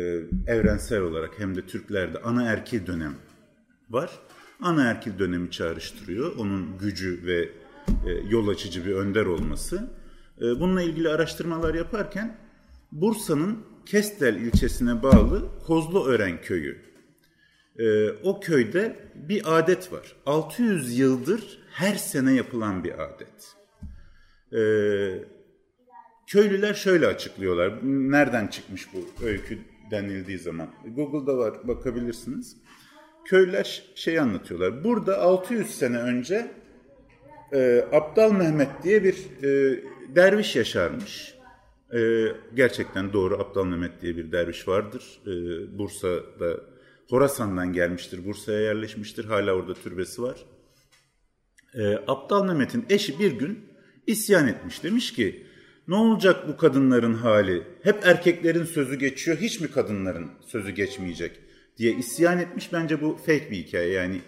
evrensel 0.47 1.01
olarak 1.01 1.39
hem 1.39 1.55
de 1.55 1.61
Türklerde 1.61 2.21
ana 2.21 2.43
erkil 2.43 2.87
dönem 2.87 3.15
var. 3.89 4.19
Ana 4.61 4.83
erkil 4.83 5.19
dönemi 5.19 5.51
çağrıştırıyor. 5.51 6.35
Onun 6.35 6.77
gücü 6.77 7.19
ve 7.25 7.49
e, 8.05 8.11
yol 8.29 8.47
açıcı 8.47 8.85
bir 8.85 8.95
önder 8.95 9.25
olması. 9.25 9.89
E, 10.37 10.41
bununla 10.41 10.81
ilgili 10.81 11.09
araştırmalar 11.09 11.73
yaparken 11.73 12.37
Bursa'nın 12.91 13.65
Kestel 13.85 14.35
ilçesine 14.35 15.03
bağlı 15.03 15.49
Kozluören 15.67 16.41
köyü. 16.41 16.77
E, 17.79 18.09
o 18.09 18.39
köyde 18.39 18.95
bir 19.15 19.57
adet 19.57 19.93
var. 19.93 20.15
600 20.25 20.99
yıldır 20.99 21.59
her 21.71 21.95
sene 21.95 22.33
yapılan 22.33 22.83
bir 22.83 22.93
adet. 23.03 23.55
E, 24.53 24.61
köylüler 26.27 26.73
şöyle 26.73 27.07
açıklıyorlar. 27.07 27.79
Nereden 27.83 28.47
çıkmış 28.47 28.87
bu 28.93 29.25
öykü 29.25 29.59
denildiği 29.91 30.37
zaman. 30.37 30.69
Google'da 30.95 31.37
var 31.37 31.67
bakabilirsiniz. 31.67 32.57
Köylüler 33.25 33.83
şey 33.95 34.19
anlatıyorlar. 34.19 34.83
Burada 34.83 35.21
600 35.21 35.77
sene 35.77 35.97
önce 35.97 36.51
e, 37.53 37.85
Abdal 37.91 38.31
Mehmet 38.31 38.69
diye 38.83 39.03
bir 39.03 39.15
e, 39.43 39.83
derviş 40.15 40.55
yaşarmış. 40.55 41.35
E, 41.93 41.99
gerçekten 42.55 43.13
doğru 43.13 43.41
Abdal 43.41 43.65
Mehmet 43.65 44.01
diye 44.01 44.17
bir 44.17 44.31
derviş 44.31 44.67
vardır. 44.67 45.21
E, 45.27 45.31
Bursa'da 45.77 46.59
Horasan'dan 47.09 47.73
gelmiştir. 47.73 48.25
Bursa'ya 48.25 48.59
yerleşmiştir. 48.59 49.25
Hala 49.25 49.53
orada 49.53 49.73
türbesi 49.73 50.21
var. 50.21 50.45
E, 51.73 51.97
Abdal 52.07 52.45
Mehmet'in 52.45 52.85
eşi 52.89 53.19
bir 53.19 53.31
gün 53.31 53.59
isyan 54.07 54.47
etmiş. 54.47 54.83
Demiş 54.83 55.13
ki 55.13 55.45
ne 55.87 55.95
olacak 55.95 56.47
bu 56.47 56.57
kadınların 56.57 57.13
hali? 57.13 57.63
Hep 57.83 58.05
erkeklerin 58.05 58.65
sözü 58.65 58.95
geçiyor. 58.95 59.37
Hiç 59.37 59.59
mi 59.59 59.71
kadınların 59.71 60.31
sözü 60.47 60.71
geçmeyecek? 60.71 61.41
diye 61.77 61.95
isyan 61.95 62.39
etmiş. 62.39 62.73
Bence 62.73 63.01
bu 63.01 63.17
fake 63.17 63.51
bir 63.51 63.57
hikaye. 63.57 63.91
Yani 63.91 64.21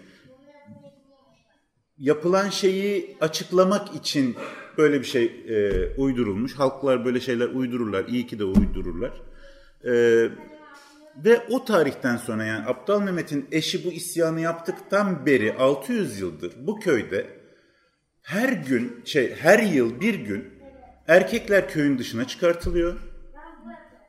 yapılan 1.98 2.48
şeyi 2.48 3.16
açıklamak 3.20 3.94
için 3.94 4.36
böyle 4.78 5.00
bir 5.00 5.06
şey 5.06 5.24
e, 5.48 5.86
uydurulmuş. 5.96 6.54
Halklar 6.54 7.04
böyle 7.04 7.20
şeyler 7.20 7.48
uydururlar. 7.48 8.04
İyi 8.08 8.26
ki 8.26 8.38
de 8.38 8.44
uydururlar. 8.44 9.12
E, 9.84 9.92
ve 11.24 11.40
o 11.50 11.64
tarihten 11.64 12.16
sonra 12.16 12.44
yani 12.44 12.66
Abdal 12.66 13.02
Mehmet'in 13.02 13.46
eşi 13.52 13.84
bu 13.84 13.92
isyanı 13.92 14.40
yaptıktan 14.40 15.26
beri 15.26 15.52
600 15.54 16.20
yıldır 16.20 16.52
bu 16.60 16.80
köyde 16.80 17.26
her 18.22 18.48
gün 18.48 19.00
şey 19.04 19.34
her 19.34 19.58
yıl 19.58 20.00
bir 20.00 20.14
gün 20.14 20.57
erkekler 21.08 21.68
köyün 21.68 21.98
dışına 21.98 22.26
çıkartılıyor. 22.26 22.96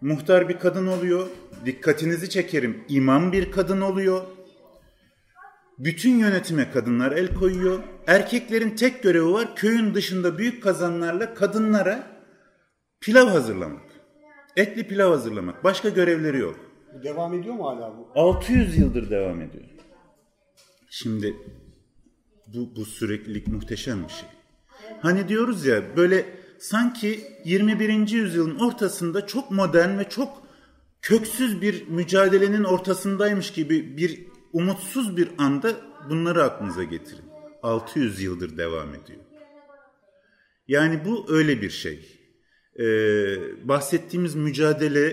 Muhtar 0.01 0.49
bir 0.49 0.59
kadın 0.59 0.87
oluyor. 0.87 1.27
Dikkatinizi 1.65 2.29
çekerim. 2.29 2.83
imam 2.89 3.31
bir 3.31 3.51
kadın 3.51 3.81
oluyor. 3.81 4.21
Bütün 5.77 6.17
yönetime 6.17 6.71
kadınlar 6.71 7.11
el 7.11 7.33
koyuyor. 7.33 7.79
Erkeklerin 8.07 8.75
tek 8.75 9.03
görevi 9.03 9.33
var 9.33 9.55
köyün 9.55 9.93
dışında 9.93 10.37
büyük 10.37 10.63
kazanlarla 10.63 11.33
kadınlara 11.33 12.07
pilav 13.01 13.27
hazırlamak. 13.27 13.81
Etli 14.55 14.87
pilav 14.87 15.09
hazırlamak. 15.09 15.63
Başka 15.63 15.89
görevleri 15.89 16.37
yok. 16.37 16.55
Devam 17.03 17.33
ediyor 17.33 17.55
mu 17.55 17.67
hala 17.67 17.97
bu? 17.97 18.19
600 18.19 18.77
yıldır 18.77 19.09
devam 19.09 19.41
ediyor. 19.41 19.63
Şimdi 20.89 21.35
bu, 22.47 22.75
bu 22.75 22.85
süreklilik 22.85 23.47
muhteşem 23.47 24.03
bir 24.03 24.13
şey. 24.13 24.29
Hani 25.01 25.27
diyoruz 25.27 25.65
ya 25.65 25.97
böyle 25.97 26.25
sanki 26.59 27.19
21. 27.45 28.09
yüzyılın 28.09 28.59
ortasında 28.59 29.27
çok 29.27 29.51
modern 29.51 29.99
ve 29.99 30.09
çok 30.09 30.47
köksüz 31.01 31.61
bir 31.61 31.87
mücadelenin 31.87 32.63
ortasındaymış 32.63 33.53
gibi 33.53 33.97
bir 33.97 34.25
umutsuz 34.53 35.17
bir 35.17 35.29
anda 35.37 35.75
bunları 36.09 36.43
aklınıza 36.43 36.83
getirin. 36.83 37.25
600 37.63 38.21
yıldır 38.21 38.57
devam 38.57 38.89
ediyor. 38.89 39.19
Yani 40.67 41.05
bu 41.05 41.25
öyle 41.29 41.61
bir 41.61 41.69
şey. 41.69 42.15
Ee, 42.79 42.85
bahsettiğimiz 43.67 44.35
mücadele 44.35 45.07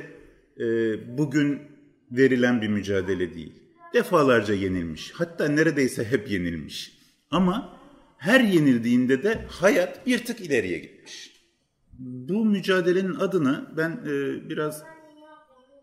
e, 0.60 0.64
bugün 1.18 1.62
verilen 2.10 2.62
bir 2.62 2.68
mücadele 2.68 3.34
değil. 3.34 3.62
Defalarca 3.94 4.54
yenilmiş. 4.54 5.12
Hatta 5.14 5.48
neredeyse 5.48 6.04
hep 6.04 6.30
yenilmiş. 6.30 6.98
Ama 7.30 7.78
her 8.18 8.40
yenildiğinde 8.40 9.22
de 9.22 9.44
hayat 9.48 10.06
bir 10.06 10.24
tık 10.24 10.40
ileriye 10.40 10.78
gitmiş. 10.78 11.35
Bu 11.98 12.44
mücadelenin 12.44 13.14
adına 13.14 13.72
ben 13.76 13.90
e, 13.90 14.48
biraz 14.48 14.82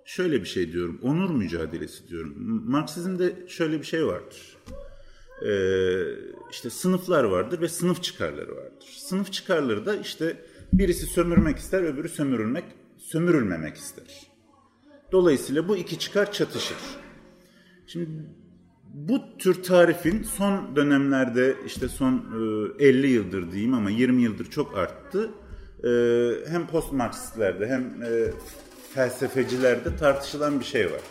şöyle 0.06 0.42
bir 0.42 0.48
şey 0.48 0.72
diyorum. 0.72 1.00
Onur 1.02 1.30
mücadelesi 1.30 2.08
diyorum. 2.08 2.34
Marksizmde 2.72 3.36
şöyle 3.48 3.80
bir 3.80 3.86
şey 3.86 4.06
vardır. 4.06 4.58
Ee, 5.46 6.04
işte 6.52 6.70
sınıflar 6.70 7.24
vardır 7.24 7.62
ve 7.62 7.68
sınıf 7.68 8.04
çıkarları 8.04 8.56
vardır. 8.56 8.88
Sınıf 8.98 9.32
çıkarları 9.32 9.86
da 9.86 9.96
işte 9.96 10.38
birisi 10.74 11.06
sömürmek 11.06 11.58
ister, 11.58 11.84
öbürü 11.84 12.10
sömürülmek, 12.10 12.64
sömürülmemek 12.98 13.76
ister. 13.76 14.28
Dolayısıyla 15.12 15.68
bu 15.68 15.78
iki 15.78 16.00
çıkar 16.00 16.32
çatışır. 16.32 16.78
Şimdi 17.88 18.10
bu 18.94 19.38
tür 19.38 19.64
tarifin 19.64 20.24
son 20.24 20.76
dönemlerde 20.76 21.56
işte 21.66 21.88
son 21.88 22.14
e, 22.80 22.86
50 22.86 23.08
yıldır 23.08 23.52
diyeyim 23.52 23.74
ama 23.74 23.90
20 23.90 24.22
yıldır 24.22 24.46
çok 24.46 24.78
arttı. 24.78 25.30
E, 25.84 25.90
hem 26.48 26.68
post 26.68 26.92
Marksistlerde 26.92 27.68
hem 27.68 28.04
e, 28.04 28.32
felsefecilerde 28.94 29.96
tartışılan 29.96 30.60
bir 30.60 30.66
şey 30.66 30.86
var. 30.86 31.02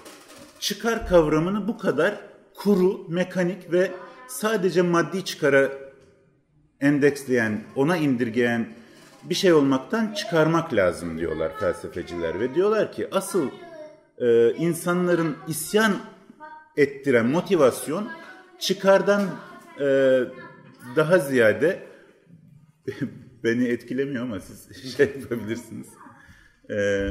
Çıkar 0.61 1.09
kavramını 1.09 1.69
bu 1.69 1.79
kadar 1.79 2.15
kuru, 2.55 3.07
mekanik 3.09 3.73
ve 3.73 3.91
sadece 4.29 4.83
maddi 4.83 5.25
çıkara 5.25 5.69
endeksleyen, 6.81 7.61
ona 7.77 7.97
indirgeyen 7.97 8.69
bir 9.23 9.35
şey 9.35 9.53
olmaktan 9.53 10.15
çıkarmak 10.15 10.75
lazım 10.75 11.19
diyorlar 11.19 11.53
felsefeciler 11.61 12.41
ve 12.41 12.55
diyorlar 12.55 12.93
ki 12.93 13.09
asıl 13.13 13.49
e, 14.19 14.53
insanların 14.55 15.37
isyan 15.49 15.93
ettiren 16.77 17.27
motivasyon 17.27 18.09
çıkardan 18.59 19.23
e, 19.81 19.85
daha 20.97 21.19
ziyade 21.19 21.83
Beni 23.45 23.65
etkilemiyor 23.65 24.25
ama 24.25 24.41
siz 24.41 24.93
şey 24.97 25.07
yapabilirsiniz. 25.21 25.87
Ee, 26.71 27.11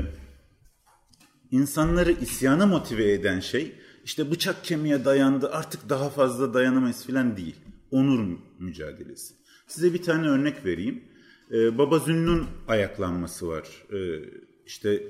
insanları 1.51 2.11
isyana 2.11 2.65
motive 2.65 3.11
eden 3.11 3.39
şey 3.39 3.75
işte 4.05 4.31
bıçak 4.31 4.63
kemiğe 4.63 5.05
dayandı 5.05 5.51
artık 5.51 5.89
daha 5.89 6.09
fazla 6.09 6.53
dayanamayız 6.53 7.07
falan 7.07 7.37
değil. 7.37 7.55
Onur 7.91 8.37
mücadelesi. 8.59 9.33
Size 9.67 9.93
bir 9.93 10.01
tane 10.01 10.27
örnek 10.27 10.65
vereyim. 10.65 11.03
Ee, 11.51 11.77
Baba 11.77 11.99
Zünnun 11.99 12.47
ayaklanması 12.67 13.47
var. 13.47 13.67
Ee, 13.93 14.19
işte 14.65 15.03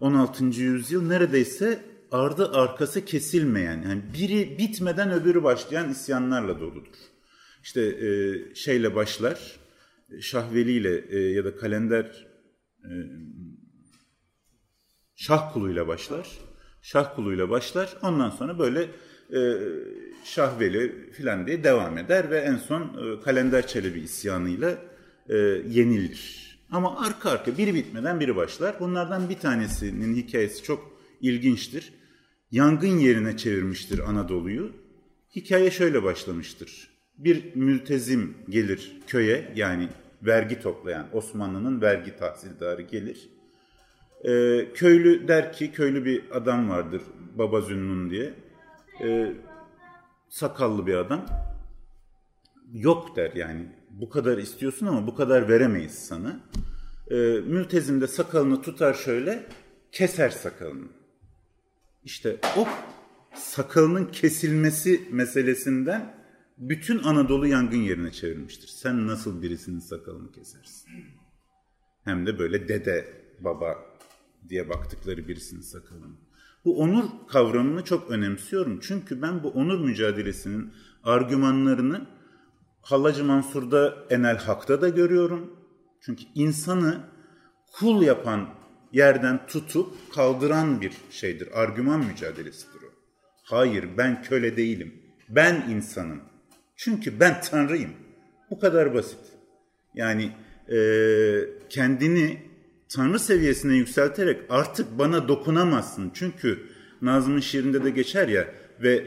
16. 0.00 0.44
yüzyıl 0.44 1.02
neredeyse 1.02 1.82
ardı 2.12 2.52
arkası 2.52 3.04
kesilmeyen, 3.04 3.82
yani 3.82 4.02
biri 4.14 4.58
bitmeden 4.58 5.12
öbürü 5.12 5.42
başlayan 5.42 5.90
isyanlarla 5.90 6.60
doludur. 6.60 6.96
İşte 7.62 7.80
e, 7.80 8.08
şeyle 8.54 8.94
başlar, 8.94 9.58
Şahveli 10.20 10.72
ile 10.72 11.04
e, 11.08 11.18
ya 11.18 11.44
da 11.44 11.56
kalender 11.56 12.26
e, 12.84 12.92
Şah 15.16 15.52
kuluyla 15.52 15.88
başlar. 15.88 16.28
Şah 16.82 17.14
kuluyla 17.14 17.50
başlar. 17.50 17.96
Ondan 18.02 18.30
sonra 18.30 18.58
böyle 18.58 18.82
e, 19.32 19.40
Şahveli 20.24 21.10
filan 21.12 21.46
diye 21.46 21.64
devam 21.64 21.98
eder 21.98 22.30
ve 22.30 22.38
en 22.38 22.56
son 22.56 22.82
e, 22.82 23.20
Kalender 23.20 23.66
Çelebi 23.66 24.00
isyanıyla 24.00 24.78
e, 25.28 25.36
yenilir. 25.68 26.48
Ama 26.70 27.06
arka 27.06 27.30
arka 27.30 27.58
biri 27.58 27.74
bitmeden 27.74 28.20
biri 28.20 28.36
başlar. 28.36 28.80
Bunlardan 28.80 29.28
bir 29.28 29.38
tanesinin 29.38 30.16
hikayesi 30.16 30.62
çok 30.62 31.00
ilginçtir. 31.20 31.92
Yangın 32.50 32.98
yerine 32.98 33.36
çevirmiştir 33.36 33.98
Anadolu'yu. 33.98 34.72
Hikaye 35.36 35.70
şöyle 35.70 36.02
başlamıştır. 36.02 36.97
Bir 37.18 37.54
mültezim 37.54 38.36
gelir 38.48 39.00
köye 39.06 39.52
yani 39.54 39.88
vergi 40.22 40.60
toplayan 40.60 41.06
Osmanlı'nın 41.12 41.80
vergi 41.80 42.16
tahsildarı 42.16 42.82
gelir. 42.82 43.28
Ee, 44.24 44.72
köylü 44.74 45.28
der 45.28 45.52
ki 45.52 45.72
köylü 45.72 46.04
bir 46.04 46.36
adam 46.36 46.70
vardır 46.70 47.02
Baba 47.34 47.60
Zünnun 47.60 48.10
diye. 48.10 48.34
Ee, 49.02 49.32
sakallı 50.28 50.86
bir 50.86 50.94
adam. 50.94 51.26
Yok 52.72 53.16
der 53.16 53.32
yani 53.34 53.66
bu 53.90 54.10
kadar 54.10 54.38
istiyorsun 54.38 54.86
ama 54.86 55.06
bu 55.06 55.14
kadar 55.14 55.48
veremeyiz 55.48 55.94
sana. 55.94 56.40
Ee, 57.10 57.14
mültezim 57.46 58.00
de 58.00 58.06
sakalını 58.06 58.62
tutar 58.62 58.94
şöyle 58.94 59.46
keser 59.92 60.30
sakalını. 60.30 60.88
İşte 62.04 62.36
o 62.56 62.66
sakalının 63.34 64.04
kesilmesi 64.04 65.00
meselesinden 65.10 66.17
bütün 66.58 67.02
Anadolu 67.02 67.46
yangın 67.46 67.78
yerine 67.78 68.12
çevirmiştir. 68.12 68.68
Sen 68.68 69.06
nasıl 69.06 69.42
birisinin 69.42 69.78
sakalını 69.78 70.32
kesersin? 70.32 70.90
Hem 72.04 72.26
de 72.26 72.38
böyle 72.38 72.68
dede, 72.68 73.22
baba 73.40 73.76
diye 74.48 74.68
baktıkları 74.68 75.28
birisinin 75.28 75.60
sakalını. 75.60 76.16
Bu 76.64 76.78
onur 76.78 77.04
kavramını 77.28 77.84
çok 77.84 78.10
önemsiyorum. 78.10 78.80
Çünkü 78.82 79.22
ben 79.22 79.42
bu 79.42 79.48
onur 79.48 79.80
mücadelesinin 79.80 80.72
argümanlarını 81.04 82.06
Hallacı 82.82 83.24
Mansur'da 83.24 84.06
Enel 84.10 84.38
Hak'ta 84.38 84.80
da 84.80 84.88
görüyorum. 84.88 85.56
Çünkü 86.00 86.24
insanı 86.34 87.00
kul 87.72 88.02
yapan 88.02 88.48
yerden 88.92 89.46
tutup 89.46 90.12
kaldıran 90.14 90.80
bir 90.80 90.92
şeydir. 91.10 91.48
Argüman 91.60 92.04
mücadelesidir 92.04 92.82
o. 92.82 92.90
Hayır 93.42 93.88
ben 93.98 94.22
köle 94.22 94.56
değilim. 94.56 95.02
Ben 95.28 95.70
insanım. 95.70 96.20
Çünkü 96.78 97.20
ben 97.20 97.40
Tanrıyım. 97.40 97.90
Bu 98.50 98.58
kadar 98.58 98.94
basit. 98.94 99.18
Yani 99.94 100.30
e, 100.72 100.78
kendini 101.68 102.42
Tanrı 102.88 103.18
seviyesine 103.18 103.76
yükselterek 103.76 104.40
artık 104.48 104.98
bana 104.98 105.28
dokunamazsın. 105.28 106.10
Çünkü 106.14 106.58
Nazım'ın 107.02 107.40
şiirinde 107.40 107.84
de 107.84 107.90
geçer 107.90 108.28
ya 108.28 108.48
ve 108.82 109.06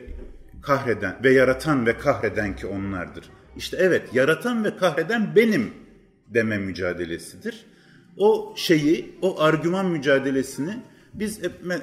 kahreden 0.61 1.23
ve 1.23 1.33
yaratan 1.33 1.85
ve 1.85 1.97
kahreden 1.97 2.55
ki 2.55 2.67
onlardır. 2.67 3.29
İşte 3.57 3.77
evet 3.79 4.13
yaratan 4.13 4.63
ve 4.63 4.77
kahreden 4.77 5.35
benim 5.35 5.73
deme 6.27 6.57
mücadelesidir. 6.57 7.65
O 8.17 8.53
şeyi, 8.57 9.15
o 9.21 9.41
argüman 9.41 9.85
mücadelesini 9.85 10.77
biz 11.13 11.39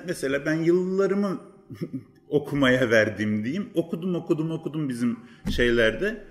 mesela 0.06 0.46
ben 0.46 0.54
yıllarımı 0.54 1.40
okumaya 2.30 2.90
verdim 2.90 3.44
diyeyim. 3.44 3.70
Okudum 3.74 4.14
okudum 4.14 4.50
okudum 4.50 4.88
bizim 4.88 5.18
şeylerde. 5.50 6.24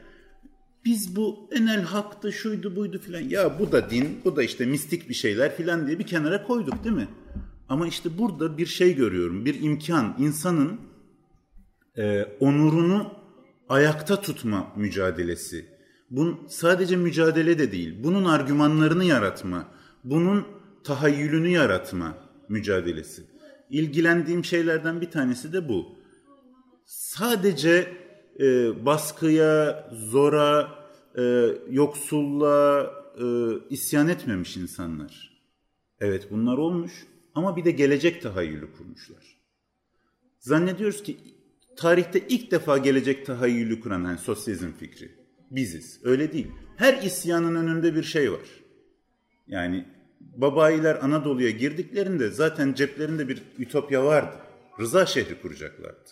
Biz 0.86 1.15
bu 1.15 1.49
enel 1.51 1.81
haktı 1.81 2.33
şuydu 2.33 2.75
buydu 2.75 2.99
filan. 2.99 3.21
Ya 3.21 3.60
bu 3.60 3.71
da 3.71 3.89
din, 3.89 4.21
bu 4.25 4.36
da 4.36 4.43
işte 4.43 4.65
mistik 4.65 5.10
bir 5.10 5.13
şeyler 5.13 5.55
filan 5.55 5.88
diye 5.88 5.99
bir 5.99 6.07
kenara 6.07 6.43
koyduk 6.43 6.83
değil 6.83 6.95
mi? 6.95 7.07
Ama 7.69 7.88
işte 7.88 8.17
burada 8.17 8.57
bir 8.57 8.65
şey 8.65 8.95
görüyorum. 8.95 9.45
Bir 9.45 9.62
imkan, 9.62 10.15
insanın 10.19 10.79
e, 11.97 12.23
onurunu 12.39 13.13
ayakta 13.69 14.21
tutma 14.21 14.73
mücadelesi. 14.75 15.65
Bunun 16.10 16.39
sadece 16.47 16.95
mücadele 16.95 17.60
de 17.60 17.71
değil. 17.71 18.03
Bunun 18.03 18.25
argümanlarını 18.25 19.05
yaratma, 19.05 19.67
bunun 20.03 20.45
tahayyülünü 20.83 21.47
yaratma 21.47 22.17
mücadelesi. 22.49 23.23
İlgilendiğim 23.69 24.45
şeylerden 24.45 25.01
bir 25.01 25.12
tanesi 25.12 25.53
de 25.53 25.69
bu. 25.69 25.95
Sadece 26.86 27.93
e, 28.39 28.45
baskıya, 28.86 29.89
zora, 29.93 30.69
e, 31.17 31.21
yoksulluğa 31.69 32.91
e, 33.19 33.25
isyan 33.69 34.08
etmemiş 34.08 34.58
insanlar. 34.58 35.41
Evet 35.99 36.27
bunlar 36.32 36.58
olmuş 36.58 36.91
ama 37.36 37.58
bir 37.58 37.65
de 37.65 37.71
gelecek 37.71 38.21
tahayyülü 38.21 38.73
kurmuşlar. 38.73 39.38
Zannediyoruz 40.39 41.03
ki 41.03 41.17
tarihte 41.75 42.27
ilk 42.30 42.51
defa 42.51 42.77
gelecek 42.77 43.25
tahayyülü 43.25 43.80
kuran 43.80 44.03
yani 44.03 44.17
sosyalizm 44.17 44.71
fikri 44.71 45.12
biziz. 45.51 45.99
Öyle 46.03 46.34
değil. 46.34 46.47
Her 46.75 47.01
isyanın 47.03 47.56
önünde 47.56 47.95
bir 47.95 48.03
şey 48.03 48.32
var. 48.32 48.47
Yani 49.47 49.86
babayiler 50.19 50.95
Anadolu'ya 51.01 51.49
girdiklerinde 51.49 52.30
zaten 52.30 52.73
ceplerinde 52.73 53.27
bir 53.27 53.43
ütopya 53.60 54.06
vardı. 54.06 54.36
Rıza 54.80 55.06
şehri 55.06 55.41
kuracaklardı. 55.41 56.10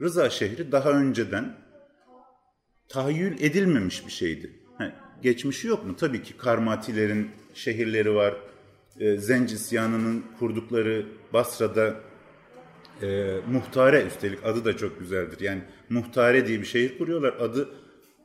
Rıza 0.00 0.30
şehri 0.30 0.72
daha 0.72 0.90
önceden 0.90 1.56
tahayyül 2.88 3.40
edilmemiş 3.40 4.06
bir 4.06 4.12
şeydi. 4.12 4.52
Ha, 4.78 4.92
geçmişi 5.22 5.68
yok 5.68 5.86
mu? 5.86 5.96
Tabii 5.96 6.22
ki 6.22 6.36
Karmatilerin 6.36 7.30
şehirleri 7.54 8.14
var. 8.14 8.34
E, 9.00 9.16
Zenc 9.16 9.54
isyanının 9.54 10.24
kurdukları 10.38 11.06
Basra'da 11.32 11.94
e, 13.02 13.36
Muhtare 13.50 14.02
üstelik 14.02 14.44
adı 14.44 14.64
da 14.64 14.76
çok 14.76 14.98
güzeldir. 14.98 15.40
Yani 15.40 15.62
Muhtare 15.88 16.46
diye 16.46 16.60
bir 16.60 16.64
şehir 16.64 16.98
kuruyorlar. 16.98 17.32
Adı 17.32 17.68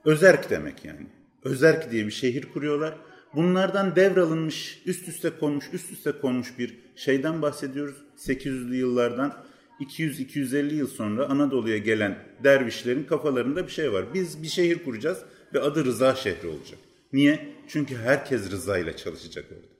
Özerk 0.05 0.49
demek 0.49 0.85
yani. 0.85 1.07
Özerk 1.43 1.91
diye 1.91 2.05
bir 2.05 2.11
şehir 2.11 2.45
kuruyorlar. 2.53 2.97
Bunlardan 3.35 3.95
devralınmış, 3.95 4.81
üst 4.85 5.07
üste 5.07 5.29
konmuş, 5.29 5.69
üst 5.73 5.91
üste 5.91 6.11
konmuş 6.11 6.59
bir 6.59 6.77
şeyden 6.95 7.41
bahsediyoruz. 7.41 7.95
800'lü 8.17 8.75
yıllardan 8.75 9.33
200-250 9.79 10.73
yıl 10.73 10.87
sonra 10.87 11.29
Anadolu'ya 11.29 11.77
gelen 11.77 12.17
dervişlerin 12.43 13.03
kafalarında 13.03 13.67
bir 13.67 13.71
şey 13.71 13.93
var. 13.93 14.05
Biz 14.13 14.43
bir 14.43 14.47
şehir 14.47 14.83
kuracağız 14.83 15.17
ve 15.53 15.59
adı 15.61 15.85
Rıza 15.85 16.15
şehri 16.15 16.47
olacak. 16.47 16.79
Niye? 17.13 17.49
Çünkü 17.67 17.97
herkes 17.97 18.51
Rıza 18.51 18.77
ile 18.77 18.95
çalışacak 18.97 19.45
orada. 19.51 19.75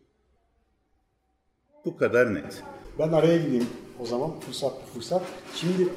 Bu 1.85 1.97
kadar 1.97 2.35
net. 2.35 2.63
Ben 2.99 3.11
araya 3.11 3.37
gideyim 3.37 3.67
o 3.99 4.05
zaman 4.05 4.39
fırsat 4.39 4.73
fırsat. 4.93 5.21
Şimdi 5.55 5.87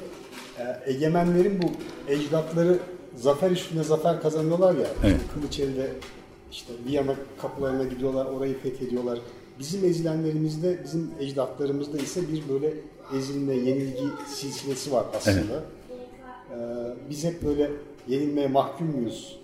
e, 0.59 0.91
egemenlerin 0.91 1.61
bu 1.61 1.71
ecdatları 2.11 2.79
zafer 3.15 3.51
üstünde 3.51 3.83
zafer 3.83 4.21
kazanıyorlar 4.21 4.75
ya. 4.75 4.87
Evet. 5.03 5.21
Kılıç 5.33 5.59
elde 5.59 5.91
işte 6.51 6.73
Viyana 6.87 7.15
kapılarına 7.41 7.83
gidiyorlar, 7.83 8.25
orayı 8.25 8.59
fethediyorlar. 8.59 9.19
Bizim 9.59 9.85
ezilenlerimizde, 9.85 10.79
bizim 10.83 11.11
ecdatlarımızda 11.19 11.97
ise 11.97 12.21
bir 12.33 12.49
böyle 12.49 12.73
ezilme, 13.17 13.53
yenilgi 13.53 14.03
silsilesi 14.27 14.91
var 14.91 15.05
aslında. 15.15 15.63
Ee, 16.51 16.57
biz 17.09 17.23
hep 17.23 17.41
böyle 17.41 17.71
yenilmeye 18.07 18.47
mahkum 18.47 18.87
muyuz? 18.87 19.39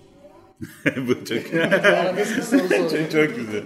Bu 0.86 1.26
çok, 1.26 1.52
çok, 2.90 3.12
çok 3.12 3.36
güzel. 3.36 3.64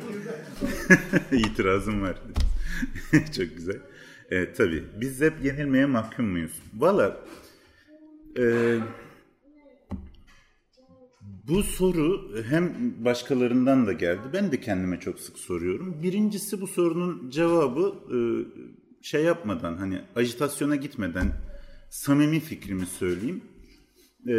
İtirazım 1.32 2.02
var. 2.02 2.16
çok 3.12 3.58
güzel. 3.58 3.78
Evet 4.32 4.58
tabii. 4.58 4.84
Biz 5.02 5.22
hep 5.22 5.34
yenilmeye 5.44 5.86
mahkum 5.86 6.26
muyuz? 6.26 6.52
Valla 6.78 7.18
e, 8.38 8.76
bu 11.50 11.64
soru 11.64 12.32
hem 12.50 12.94
başkalarından 13.06 13.88
da 13.88 13.94
geldi. 13.94 14.22
Ben 14.34 14.52
de 14.52 14.62
kendime 14.62 15.00
çok 15.00 15.20
sık 15.20 15.38
soruyorum. 15.38 16.04
Birincisi 16.04 16.62
bu 16.62 16.68
sorunun 16.68 17.30
cevabı 17.30 17.96
e, 18.16 18.18
şey 19.02 19.24
yapmadan 19.24 19.78
hani 19.78 20.02
ajitasyona 20.16 20.76
gitmeden 20.76 21.32
samimi 21.90 22.40
fikrimi 22.40 22.86
söyleyeyim. 22.86 23.42
E, 24.28 24.34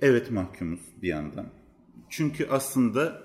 evet 0.00 0.30
mahkumuz 0.30 0.80
bir 1.02 1.08
yandan. 1.08 1.46
Çünkü 2.10 2.46
aslında 2.50 3.22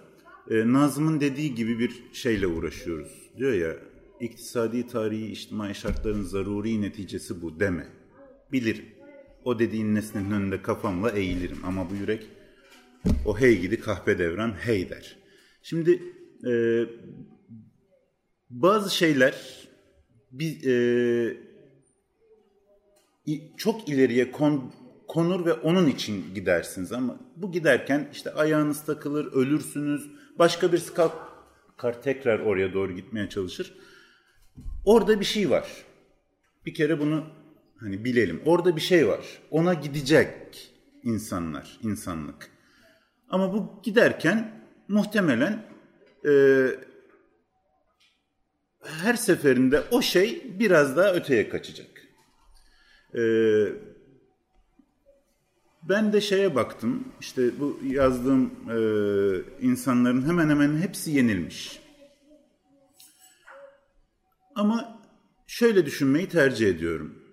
e, 0.49 0.73
Nazım'ın 0.73 1.19
dediği 1.19 1.55
gibi 1.55 1.79
bir 1.79 2.03
şeyle 2.13 2.47
uğraşıyoruz. 2.47 3.31
Diyor 3.37 3.53
ya 3.53 3.75
iktisadi, 4.19 4.87
tarihi, 4.87 5.31
içtimai 5.31 5.75
şartların 5.75 6.23
zaruri 6.23 6.81
neticesi 6.81 7.41
bu 7.41 7.59
deme. 7.59 7.87
Bilirim. 8.51 8.85
O 9.43 9.59
dediğin 9.59 9.95
nesnenin 9.95 10.31
önünde 10.31 10.61
kafamla 10.61 11.09
eğilirim 11.09 11.57
ama 11.63 11.89
bu 11.89 11.95
yürek 11.95 12.27
o 13.25 13.39
hey 13.39 13.61
gidi 13.61 13.79
kahpe 13.79 14.19
devran 14.19 14.51
hey 14.51 14.89
der. 14.89 15.17
Şimdi 15.61 16.03
e, 16.47 16.51
bazı 18.49 18.95
şeyler 18.95 19.67
bir, 20.31 20.67
e, 20.67 21.37
çok 23.57 23.89
ileriye 23.89 24.31
kon, 24.31 24.73
konur 25.07 25.45
ve 25.45 25.53
onun 25.53 25.87
için 25.87 26.25
gidersiniz 26.35 26.91
ama 26.91 27.19
bu 27.35 27.51
giderken 27.51 28.09
işte 28.13 28.33
ayağınız 28.33 28.85
takılır, 28.85 29.33
ölürsünüz, 29.33 30.11
başka 30.39 30.71
birisi 30.71 30.93
kalkar 30.93 32.01
tekrar 32.03 32.39
oraya 32.39 32.73
doğru 32.73 32.95
gitmeye 32.95 33.29
çalışır. 33.29 33.73
Orada 34.85 35.19
bir 35.19 35.25
şey 35.25 35.49
var. 35.49 35.67
Bir 36.65 36.73
kere 36.73 36.99
bunu 36.99 37.25
hani 37.79 38.05
bilelim. 38.05 38.41
Orada 38.45 38.75
bir 38.75 38.81
şey 38.81 39.07
var. 39.07 39.25
Ona 39.51 39.73
gidecek 39.73 40.29
insanlar, 41.03 41.79
insanlık. 41.83 42.56
Ama 43.29 43.53
bu 43.53 43.81
giderken 43.83 44.51
muhtemelen 44.87 45.65
e, 46.27 46.31
her 48.83 49.13
seferinde 49.13 49.83
o 49.91 50.01
şey 50.01 50.59
biraz 50.59 50.97
daha 50.97 51.13
öteye 51.13 51.49
kaçacak. 51.49 51.89
E, 53.15 53.21
ben 55.83 56.13
de 56.13 56.21
şeye 56.21 56.55
baktım, 56.55 57.07
işte 57.19 57.59
bu 57.59 57.79
yazdığım 57.83 58.51
e, 58.69 58.77
insanların 59.61 60.27
hemen 60.27 60.49
hemen 60.49 60.77
hepsi 60.77 61.11
yenilmiş. 61.11 61.79
Ama 64.55 65.01
şöyle 65.47 65.85
düşünmeyi 65.85 66.29
tercih 66.29 66.67
ediyorum. 66.67 67.23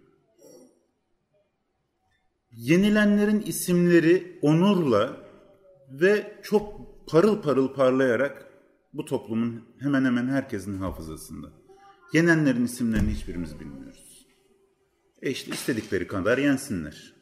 Yenilenlerin 2.53 3.41
isimleri 3.41 4.39
onurla 4.43 5.24
ve 6.01 6.41
çok 6.43 6.81
parıl 7.07 7.43
parıl 7.43 7.69
parlayarak 7.69 8.47
bu 8.93 9.05
toplumun 9.05 9.65
hemen 9.81 10.05
hemen 10.05 10.27
herkesin 10.29 10.79
hafızasında. 10.79 11.53
Yenenlerin 12.13 12.65
isimlerini 12.65 13.11
hiçbirimiz 13.11 13.61
bilmiyoruz. 13.61 14.27
E 15.23 15.31
işte 15.31 15.51
istedikleri 15.53 16.07
kadar 16.07 16.39
yensinler. 16.39 17.15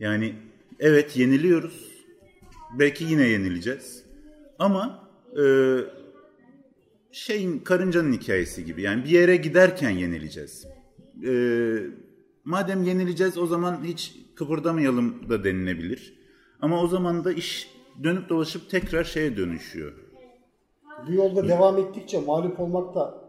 Yani 0.00 0.34
evet 0.78 1.16
yeniliyoruz. 1.16 1.94
Belki 2.78 3.04
yine 3.04 3.28
yenileceğiz. 3.28 4.04
Ama 4.58 5.08
e, 5.42 5.44
şeyin 7.12 7.58
karıncanın 7.58 8.12
hikayesi 8.12 8.64
gibi. 8.64 8.82
Yani 8.82 9.04
bir 9.04 9.10
yere 9.10 9.36
giderken 9.36 9.90
yenileceğiz. 9.90 10.66
E, 11.26 11.32
madem 12.44 12.82
yenileceğiz 12.82 13.38
o 13.38 13.46
zaman 13.46 13.84
hiç 13.84 14.16
kıpırdamayalım 14.36 15.28
da 15.28 15.44
denilebilir. 15.44 16.23
Ama 16.64 16.82
o 16.82 16.86
zaman 16.86 17.24
da 17.24 17.32
iş 17.32 17.68
dönüp 18.04 18.28
dolaşıp 18.28 18.70
tekrar 18.70 19.04
şeye 19.04 19.36
dönüşüyor. 19.36 19.92
Bu 21.08 21.12
yolda 21.12 21.48
devam 21.48 21.78
ettikçe 21.78 22.20
mağlup 22.20 22.60
olmak 22.60 22.94
da 22.94 23.28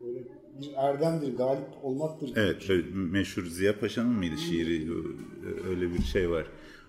böyle 0.00 0.18
bir 0.60 0.70
erdemdir, 0.76 1.36
galip 1.36 1.66
olmaktır. 1.82 2.32
Evet, 2.36 2.70
meşhur 2.94 3.46
Ziya 3.46 3.80
Paşa'nın 3.80 4.12
mıydı 4.12 4.36
şiiri? 4.36 4.88
Öyle 5.68 5.92
bir 5.94 6.02
şey 6.02 6.30
var. 6.30 6.46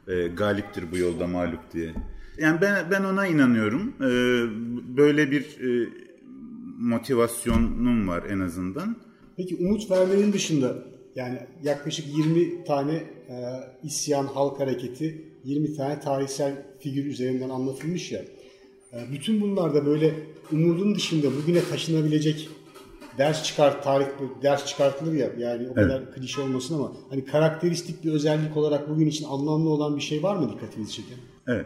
E, 0.08 0.28
galiptir 0.28 0.92
bu 0.92 0.98
yolda 0.98 1.28
mağlup 1.28 1.74
diye. 1.74 1.94
Yani 2.38 2.62
ben 2.62 2.92
ben 2.92 3.04
ona 3.04 3.28
inanıyorum. 3.28 3.94
E, 4.00 4.10
böyle 4.98 5.32
bir 5.32 5.44
e, 5.44 5.90
motivasyonum 6.80 8.08
var 8.08 8.24
en 8.30 8.40
azından. 8.40 8.96
Peki 9.38 9.56
umut 9.56 9.92
vermenin 9.92 10.34
dışında 10.34 10.91
yani 11.16 11.40
yaklaşık 11.64 12.18
20 12.18 12.64
tane 12.64 12.94
e, 12.94 13.36
isyan 13.84 14.26
halk 14.26 14.60
hareketi, 14.60 15.26
20 15.44 15.76
tane 15.76 16.00
tarihsel 16.00 16.54
figür 16.80 17.06
üzerinden 17.06 17.50
anlatılmış 17.50 18.12
ya. 18.12 18.22
E, 18.94 18.98
bütün 19.12 19.42
bunlarda 19.42 19.86
böyle 19.86 20.14
umudun 20.52 20.96
dışında 20.96 21.28
bugüne 21.38 21.64
taşınabilecek 21.64 22.50
ders 23.18 23.44
çıkart 23.44 23.84
tarih 23.84 24.06
ders 24.44 24.66
çıkartılır 24.66 25.14
ya 25.14 25.30
yani 25.38 25.70
o 25.70 25.74
kadar 25.74 26.02
evet. 26.02 26.16
klişe 26.16 26.42
olmasın 26.42 26.76
ama 26.76 26.94
hani 27.10 27.26
karakteristik 27.26 28.04
bir 28.04 28.12
özellik 28.12 28.58
olarak 28.58 28.90
bugün 28.90 29.08
için 29.08 29.26
anlamlı 29.26 29.70
olan 29.70 29.96
bir 29.96 30.02
şey 30.02 30.24
var 30.24 30.36
mı 30.36 30.52
dikkatinizi 30.54 30.92
çeken? 30.92 31.18
Evet. 31.48 31.66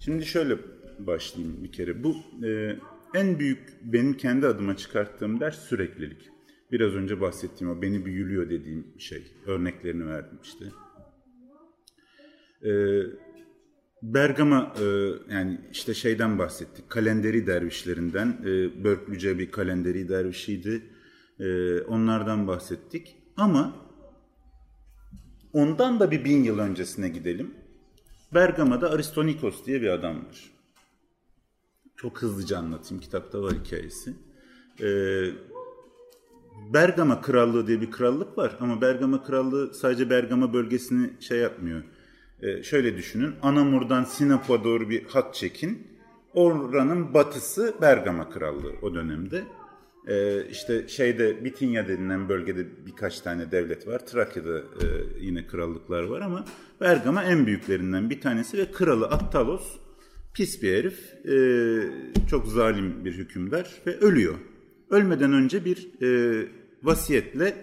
Şimdi 0.00 0.26
şöyle 0.26 0.54
başlayayım 0.98 1.64
bir 1.64 1.72
kere. 1.72 2.04
Bu 2.04 2.16
e, 2.46 2.76
en 3.14 3.38
büyük 3.38 3.78
benim 3.82 4.16
kendi 4.16 4.46
adıma 4.46 4.76
çıkarttığım 4.76 5.40
ders 5.40 5.58
süreklilik. 5.58 6.18
Biraz 6.72 6.94
önce 6.94 7.20
bahsettiğim 7.20 7.72
o 7.72 7.82
beni 7.82 8.04
büyülüyor 8.04 8.50
dediğim 8.50 8.86
şey. 8.98 9.32
Örneklerini 9.46 10.06
verdim 10.06 10.38
işte. 10.42 10.64
E, 12.64 12.72
Bergama 14.02 14.74
e, 14.80 14.84
yani 15.34 15.60
işte 15.72 15.94
şeyden 15.94 16.38
bahsettik. 16.38 16.90
Kalenderi 16.90 17.46
dervişlerinden. 17.46 18.38
E, 18.44 18.84
Börklüce 18.84 19.38
bir 19.38 19.50
kalenderi 19.50 20.08
dervişiydi. 20.08 20.82
E, 21.40 21.80
onlardan 21.80 22.46
bahsettik. 22.46 23.16
Ama 23.36 23.76
ondan 25.52 26.00
da 26.00 26.10
bir 26.10 26.24
bin 26.24 26.44
yıl 26.44 26.58
öncesine 26.58 27.08
gidelim. 27.08 27.54
Bergama'da 28.34 28.90
Aristonikos 28.90 29.66
diye 29.66 29.82
bir 29.82 29.88
adam 29.88 30.16
var. 30.16 30.50
Çok 31.96 32.22
hızlıca 32.22 32.58
anlatayım. 32.58 33.00
Kitapta 33.00 33.42
var 33.42 33.54
hikayesi. 33.64 34.14
Bergama 36.74 37.20
Krallığı 37.20 37.66
diye 37.66 37.80
bir 37.80 37.90
krallık 37.90 38.38
var. 38.38 38.56
Ama 38.60 38.80
Bergama 38.80 39.24
Krallığı 39.24 39.74
sadece 39.74 40.10
Bergama 40.10 40.52
bölgesini 40.52 41.10
şey 41.20 41.38
yapmıyor 41.38 41.82
e, 42.42 42.62
şöyle 42.62 42.96
düşünün. 42.96 43.34
Anamur'dan 43.42 44.04
Sinop'a 44.04 44.64
doğru 44.64 44.90
bir 44.90 45.04
hat 45.04 45.34
çekin. 45.34 45.86
Oranın 46.34 47.14
batısı 47.14 47.74
Bergama 47.80 48.30
Krallığı 48.30 48.72
o 48.82 48.94
dönemde. 48.94 49.42
E, 50.08 50.46
işte 50.50 50.88
şeyde 50.88 51.44
Bitinya 51.44 51.88
denilen 51.88 52.28
bölgede 52.28 52.66
birkaç 52.86 53.20
tane 53.20 53.50
devlet 53.50 53.88
var. 53.88 54.06
Trakya'da 54.06 54.58
e, 54.58 54.86
yine 55.20 55.46
krallıklar 55.46 56.02
var 56.02 56.20
ama 56.20 56.44
Bergama 56.80 57.24
en 57.24 57.46
büyüklerinden 57.46 58.10
bir 58.10 58.20
tanesi 58.20 58.58
ve 58.58 58.70
kralı 58.72 59.06
Attalos 59.06 59.78
pis 60.34 60.62
bir 60.62 60.76
herif. 60.76 61.26
E, 61.26 61.36
çok 62.30 62.46
zalim 62.46 63.04
bir 63.04 63.12
hükümdar 63.12 63.70
ve 63.86 63.96
ölüyor. 63.98 64.34
Ölmeden 64.90 65.32
önce 65.32 65.64
bir 65.64 66.02
e, 66.02 66.48
vasiyetle 66.82 67.54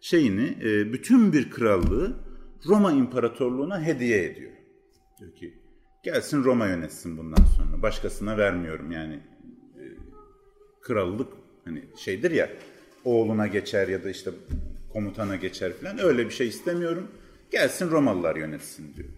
şeyini, 0.00 0.58
e, 0.62 0.92
bütün 0.92 1.32
bir 1.32 1.50
krallığı 1.50 2.16
Roma 2.66 2.92
İmparatorluğu'na 2.92 3.82
hediye 3.82 4.24
ediyor. 4.24 4.52
Diyor 5.18 5.34
ki 5.34 5.54
gelsin 6.02 6.44
Roma 6.44 6.66
yönetsin 6.66 7.18
bundan 7.18 7.44
sonra. 7.56 7.82
Başkasına 7.82 8.38
vermiyorum 8.38 8.92
yani. 8.92 9.14
E, 9.76 9.82
krallık 10.82 11.28
hani 11.64 11.84
şeydir 11.96 12.30
ya 12.30 12.50
oğluna 13.04 13.46
geçer 13.46 13.88
ya 13.88 14.04
da 14.04 14.10
işte 14.10 14.30
komutana 14.92 15.36
geçer 15.36 15.72
falan 15.72 15.98
öyle 15.98 16.26
bir 16.26 16.30
şey 16.30 16.48
istemiyorum. 16.48 17.08
Gelsin 17.50 17.90
Romalılar 17.90 18.36
yönetsin 18.36 18.94
diyor. 18.96 19.08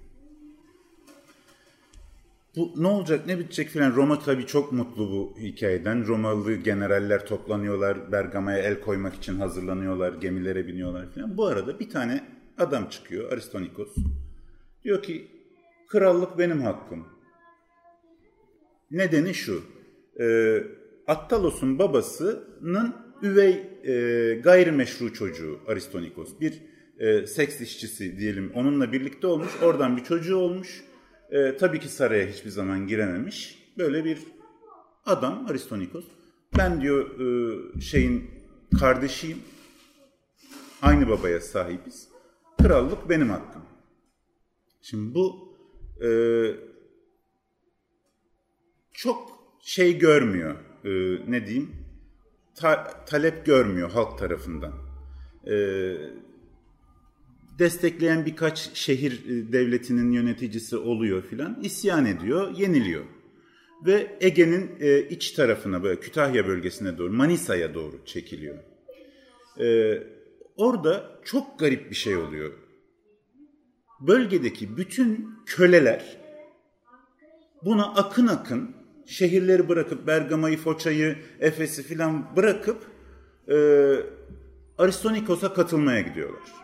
Bu 2.56 2.74
ne 2.76 2.86
olacak 2.86 3.26
ne 3.26 3.38
bitecek 3.38 3.68
filan. 3.68 3.96
Roma 3.96 4.18
tabii 4.18 4.46
çok 4.46 4.72
mutlu 4.72 5.10
bu 5.10 5.34
hikayeden. 5.38 6.06
Romalı 6.06 6.54
generaller 6.54 7.26
toplanıyorlar. 7.26 8.12
Bergama'ya 8.12 8.58
el 8.58 8.80
koymak 8.80 9.14
için 9.14 9.34
hazırlanıyorlar. 9.34 10.12
Gemilere 10.12 10.66
biniyorlar 10.66 11.12
filan. 11.12 11.36
Bu 11.36 11.46
arada 11.46 11.80
bir 11.80 11.90
tane 11.90 12.24
adam 12.58 12.88
çıkıyor 12.88 13.32
Aristonikos. 13.32 13.94
Diyor 14.84 15.02
ki 15.02 15.26
krallık 15.88 16.38
benim 16.38 16.60
hakkım. 16.60 17.06
Nedeni 18.90 19.34
şu. 19.34 19.62
E, 20.20 20.56
Attalos'un 21.06 21.78
babasının 21.78 22.94
üvey 23.22 23.62
e, 23.84 24.34
gayrimeşru 24.34 25.12
çocuğu 25.12 25.58
Aristonikos. 25.66 26.40
Bir 26.40 26.62
e, 26.98 27.26
seks 27.26 27.60
işçisi 27.60 28.18
diyelim 28.18 28.52
onunla 28.54 28.92
birlikte 28.92 29.26
olmuş. 29.26 29.50
Oradan 29.62 29.96
bir 29.96 30.04
çocuğu 30.04 30.36
olmuş. 30.36 30.84
E, 31.32 31.56
tabii 31.56 31.80
ki 31.80 31.88
saraya 31.88 32.26
hiçbir 32.26 32.50
zaman 32.50 32.86
girememiş. 32.86 33.58
Böyle 33.78 34.04
bir 34.04 34.18
adam 35.06 35.46
Aristonikos. 35.48 36.04
Ben 36.58 36.80
diyor 36.80 37.20
e, 37.20 37.80
şeyin 37.80 38.30
kardeşiyim. 38.80 39.38
Aynı 40.82 41.08
babaya 41.08 41.40
sahibiz 41.40 42.08
krallık 42.62 43.08
benim 43.08 43.30
hakkım. 43.30 43.62
Şimdi 44.82 45.14
bu 45.14 45.56
e, 46.04 46.10
çok 48.92 49.32
şey 49.62 49.98
görmüyor, 49.98 50.56
e, 50.84 50.90
ne 51.30 51.46
diyeyim, 51.46 51.70
ta, 52.54 53.04
talep 53.04 53.46
görmüyor 53.46 53.90
halk 53.90 54.18
tarafından. 54.18 54.72
E, 55.46 55.54
destekleyen 57.58 58.26
birkaç 58.26 58.74
şehir 58.74 59.12
e, 59.12 59.52
devletinin 59.52 60.12
yöneticisi 60.12 60.76
oluyor 60.76 61.22
filan, 61.22 61.60
isyan 61.62 62.06
ediyor, 62.06 62.58
yeniliyor. 62.58 63.04
ve 63.86 64.16
Ege'nin 64.20 64.70
e, 64.80 65.08
iç 65.08 65.30
tarafına 65.30 65.82
böyle 65.82 66.00
Kütahya 66.00 66.46
bölgesine 66.46 66.98
doğru 66.98 67.12
Manisa'ya 67.12 67.74
doğru 67.74 68.04
çekiliyor. 68.04 68.58
E, 69.60 69.98
orada 70.56 71.20
çok 71.24 71.58
garip 71.58 71.90
bir 71.90 71.94
şey 71.94 72.16
oluyor. 72.16 72.52
Bölgedeki 74.00 74.76
bütün 74.76 75.28
köleler 75.46 76.16
buna 77.64 77.94
akın 77.94 78.26
akın 78.26 78.74
şehirleri 79.06 79.68
bırakıp 79.68 80.06
Bergama'yı, 80.06 80.58
Foça'yı, 80.58 81.16
Efes'i 81.40 81.82
filan 81.82 82.36
bırakıp 82.36 82.78
e, 83.48 83.56
Aristonikos'a 84.78 85.54
katılmaya 85.54 86.00
gidiyorlar. 86.00 86.61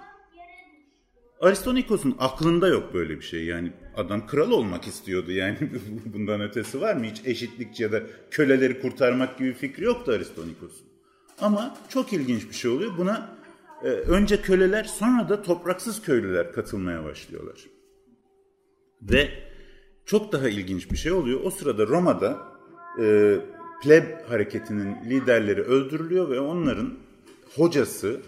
Aristonikos'un 1.41 2.17
aklında 2.19 2.69
yok 2.69 2.95
böyle 2.95 3.17
bir 3.17 3.25
şey. 3.25 3.45
Yani 3.45 3.73
adam 3.97 4.27
kral 4.27 4.51
olmak 4.51 4.87
istiyordu. 4.87 5.33
Yani 5.33 5.57
bundan 6.05 6.41
ötesi 6.41 6.81
var 6.81 6.95
mı? 6.95 7.05
Hiç 7.05 7.23
eşitlikçi 7.25 7.83
ya 7.83 7.93
da 7.93 8.03
köleleri 8.31 8.81
kurtarmak 8.81 9.39
gibi 9.39 9.53
fikri 9.53 9.85
yoktu 9.85 10.13
Aristonikos'un. 10.13 10.87
Ama 11.41 11.77
çok 11.89 12.13
ilginç 12.13 12.49
bir 12.49 12.55
şey 12.55 12.71
oluyor. 12.71 12.93
Buna 12.99 13.37
e, 13.83 13.89
önce 13.89 14.43
köleler 14.43 14.85
sonra 14.85 15.29
da 15.29 15.43
topraksız 15.43 16.03
köylüler 16.03 16.53
katılmaya 16.53 17.05
başlıyorlar. 17.05 17.67
Ve 19.03 19.29
çok 20.07 20.33
daha 20.33 20.49
ilginç 20.49 20.91
bir 20.91 20.97
şey 20.97 21.13
oluyor. 21.13 21.41
O 21.45 21.51
sırada 21.51 21.87
Roma'da 21.87 22.39
e, 23.01 23.37
pleb 23.83 24.05
hareketinin 24.29 24.97
liderleri 25.05 25.63
öldürülüyor 25.63 26.31
ve 26.31 26.41
onların 26.41 26.99
hocası 27.57 28.21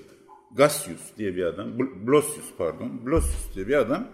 Gassius 0.56 1.16
diye 1.18 1.36
bir 1.36 1.44
adam, 1.44 1.78
Blosius 1.78 2.52
pardon, 2.58 3.06
Blosius 3.06 3.54
diye 3.54 3.68
bir 3.68 3.74
adam 3.74 4.08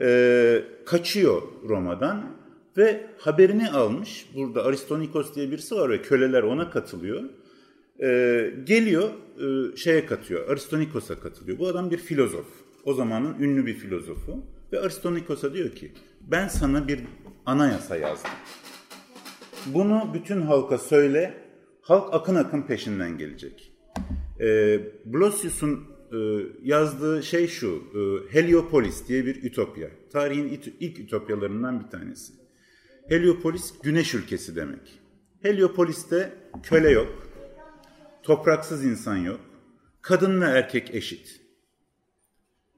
e, 0.00 0.62
kaçıyor 0.86 1.42
Roma'dan 1.68 2.36
ve 2.76 3.06
haberini 3.18 3.70
almış. 3.70 4.26
Burada 4.34 4.64
Aristonikos 4.64 5.34
diye 5.34 5.50
birisi 5.50 5.74
var 5.74 5.90
ve 5.90 6.02
köleler 6.02 6.42
ona 6.42 6.70
katılıyor. 6.70 7.24
E, 8.02 8.06
geliyor 8.64 9.10
e, 9.38 9.76
şeye 9.76 10.06
katıyor, 10.06 10.48
Aristonikos'a 10.48 11.20
katılıyor. 11.20 11.58
Bu 11.58 11.68
adam 11.68 11.90
bir 11.90 11.98
filozof. 11.98 12.46
O 12.84 12.94
zamanın 12.94 13.38
ünlü 13.40 13.66
bir 13.66 13.74
filozofu. 13.74 14.44
Ve 14.72 14.80
Aristonikos'a 14.80 15.54
diyor 15.54 15.70
ki 15.70 15.92
ben 16.20 16.48
sana 16.48 16.88
bir 16.88 17.00
anayasa 17.46 17.96
yazdım. 17.96 18.30
Bunu 19.66 20.10
bütün 20.14 20.40
halka 20.40 20.78
söyle, 20.78 21.34
halk 21.82 22.14
akın 22.14 22.34
akın 22.34 22.62
peşinden 22.62 23.18
gelecek. 23.18 23.69
E, 24.40 24.80
Blosius'un 25.04 25.90
e, 26.12 26.16
yazdığı 26.62 27.22
şey 27.22 27.48
şu, 27.48 27.82
e, 27.94 28.32
Heliopolis 28.34 29.08
diye 29.08 29.26
bir 29.26 29.42
ütopya. 29.42 29.90
Tarihin 30.12 30.48
ilk, 30.48 30.66
ilk 30.80 30.98
ütopyalarından 30.98 31.84
bir 31.84 31.90
tanesi. 31.90 32.32
Heliopolis 33.08 33.74
güneş 33.82 34.14
ülkesi 34.14 34.56
demek. 34.56 35.00
Heliopolis'te 35.42 36.32
köle 36.62 36.90
yok, 36.90 37.28
topraksız 38.22 38.84
insan 38.84 39.16
yok, 39.16 39.40
kadın 40.02 40.40
ve 40.40 40.44
erkek 40.44 40.94
eşit. 40.94 41.40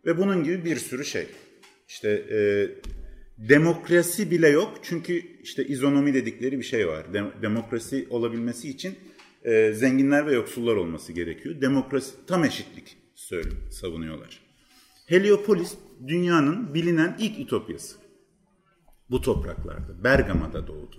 Ve 0.07 0.18
bunun 0.18 0.44
gibi 0.44 0.64
bir 0.64 0.77
sürü 0.77 1.05
şey. 1.05 1.27
İşte 1.88 2.09
e, 2.11 2.38
demokrasi 3.48 4.31
bile 4.31 4.48
yok 4.48 4.79
çünkü 4.83 5.22
işte 5.42 5.66
izonomi 5.66 6.14
dedikleri 6.14 6.59
bir 6.59 6.64
şey 6.64 6.88
var. 6.88 7.07
demokrasi 7.42 8.07
olabilmesi 8.11 8.68
için 8.68 8.94
e, 9.44 9.72
zenginler 9.72 10.26
ve 10.26 10.35
yoksullar 10.35 10.76
olması 10.76 11.12
gerekiyor. 11.12 11.61
Demokrasi 11.61 12.26
tam 12.26 12.44
eşitlik 12.44 12.96
söylüyor, 13.14 13.70
savunuyorlar. 13.70 14.40
Heliopolis 15.07 15.74
dünyanın 16.07 16.74
bilinen 16.74 17.16
ilk 17.18 17.40
ütopyası. 17.40 17.96
Bu 19.11 19.20
topraklarda, 19.20 20.05
Bergama'da 20.05 20.66
doğdu. 20.66 20.96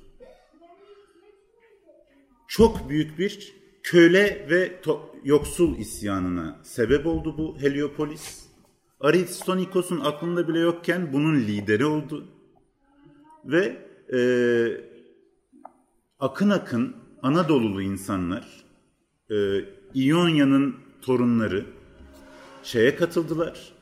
Çok 2.47 2.89
büyük 2.89 3.19
bir 3.19 3.53
köle 3.83 4.47
ve 4.49 4.79
yoksul 5.23 5.77
isyanına 5.77 6.59
sebep 6.63 7.05
oldu 7.05 7.37
bu 7.37 7.57
Heliopolis. 7.61 8.45
Aristonikos'un 8.99 9.99
aklında 9.99 10.47
bile 10.47 10.59
yokken 10.59 11.13
bunun 11.13 11.35
lideri 11.35 11.85
oldu. 11.85 12.27
Ve 13.45 13.77
e, 14.13 14.19
akın 16.19 16.49
akın 16.49 17.02
Anadolulu 17.23 17.81
insanlar 17.81 18.47
e, 19.31 19.35
İonya'nın 19.93 20.75
torunları 21.01 21.65
şeye 22.63 22.95
katıldılar. 22.95 23.73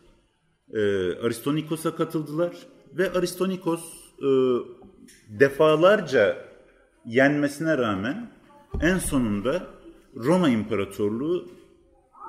E, 0.73 0.79
Aristonikos'a 1.15 1.95
katıldılar 1.95 2.57
ve 2.93 3.11
Aristonikos 3.11 3.81
e, 4.19 4.29
defalarca 5.39 6.45
yenmesine 7.05 7.77
rağmen 7.77 8.31
en 8.81 8.97
sonunda 8.97 9.67
Roma 10.15 10.49
İmparatorluğu 10.49 11.47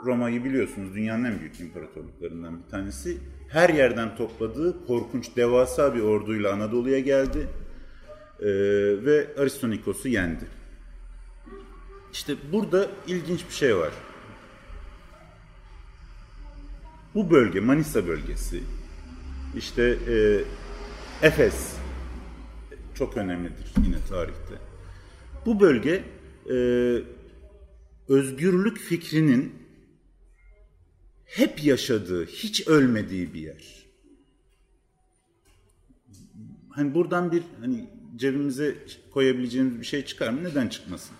Roma'yı 0.04 0.44
biliyorsunuz 0.44 0.94
dünyanın 0.94 1.24
en 1.24 1.40
büyük 1.40 1.60
imparatorluklarından 1.60 2.62
bir 2.62 2.70
tanesi. 2.70 3.18
Her 3.48 3.70
yerden 3.70 4.16
topladığı 4.16 4.86
korkunç 4.86 5.36
devasa 5.36 5.94
bir 5.94 6.00
orduyla 6.00 6.52
Anadolu'ya 6.52 7.00
geldi 7.00 7.48
e, 8.40 8.48
ve 9.04 9.26
Aristonikos'u 9.38 10.08
yendi. 10.08 10.61
İşte 12.12 12.36
burada 12.52 12.90
ilginç 13.06 13.48
bir 13.48 13.54
şey 13.54 13.76
var. 13.76 13.92
Bu 17.14 17.30
bölge, 17.30 17.60
Manisa 17.60 18.06
bölgesi, 18.06 18.62
işte 19.56 19.98
e, 20.08 20.44
Efes 21.26 21.76
çok 22.94 23.16
önemlidir 23.16 23.72
yine 23.84 23.96
tarihte. 24.08 24.54
Bu 25.46 25.60
bölge 25.60 26.04
e, 26.50 26.56
özgürlük 28.08 28.78
fikrinin 28.78 29.52
hep 31.24 31.64
yaşadığı, 31.64 32.26
hiç 32.26 32.68
ölmediği 32.68 33.34
bir 33.34 33.40
yer. 33.40 33.86
Hani 36.70 36.94
buradan 36.94 37.32
bir 37.32 37.42
hani 37.60 37.90
cebimize 38.16 38.76
koyabileceğimiz 39.10 39.80
bir 39.80 39.84
şey 39.84 40.04
çıkar 40.04 40.30
mı? 40.30 40.44
Neden 40.44 40.68
çıkmasın? 40.68 41.16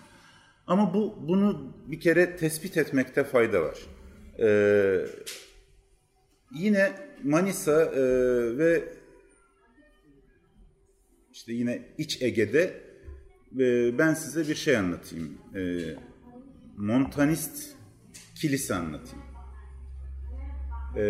Ama 0.66 0.94
bu 0.94 1.18
bunu 1.28 1.74
bir 1.86 2.00
kere 2.00 2.36
tespit 2.36 2.76
etmekte 2.76 3.24
fayda 3.24 3.62
var. 3.62 3.78
Ee, 4.38 5.06
yine 6.54 6.92
Manisa 7.24 7.84
e, 7.84 8.02
ve 8.58 8.84
işte 11.32 11.52
yine 11.52 11.82
İç 11.98 12.22
Ege'de 12.22 12.80
e, 13.58 13.98
ben 13.98 14.14
size 14.14 14.48
bir 14.48 14.54
şey 14.54 14.76
anlatayım. 14.76 15.38
E, 15.56 15.60
Montanist 16.76 17.76
kilise 18.34 18.74
anlatayım. 18.74 19.24
E, 20.96 21.04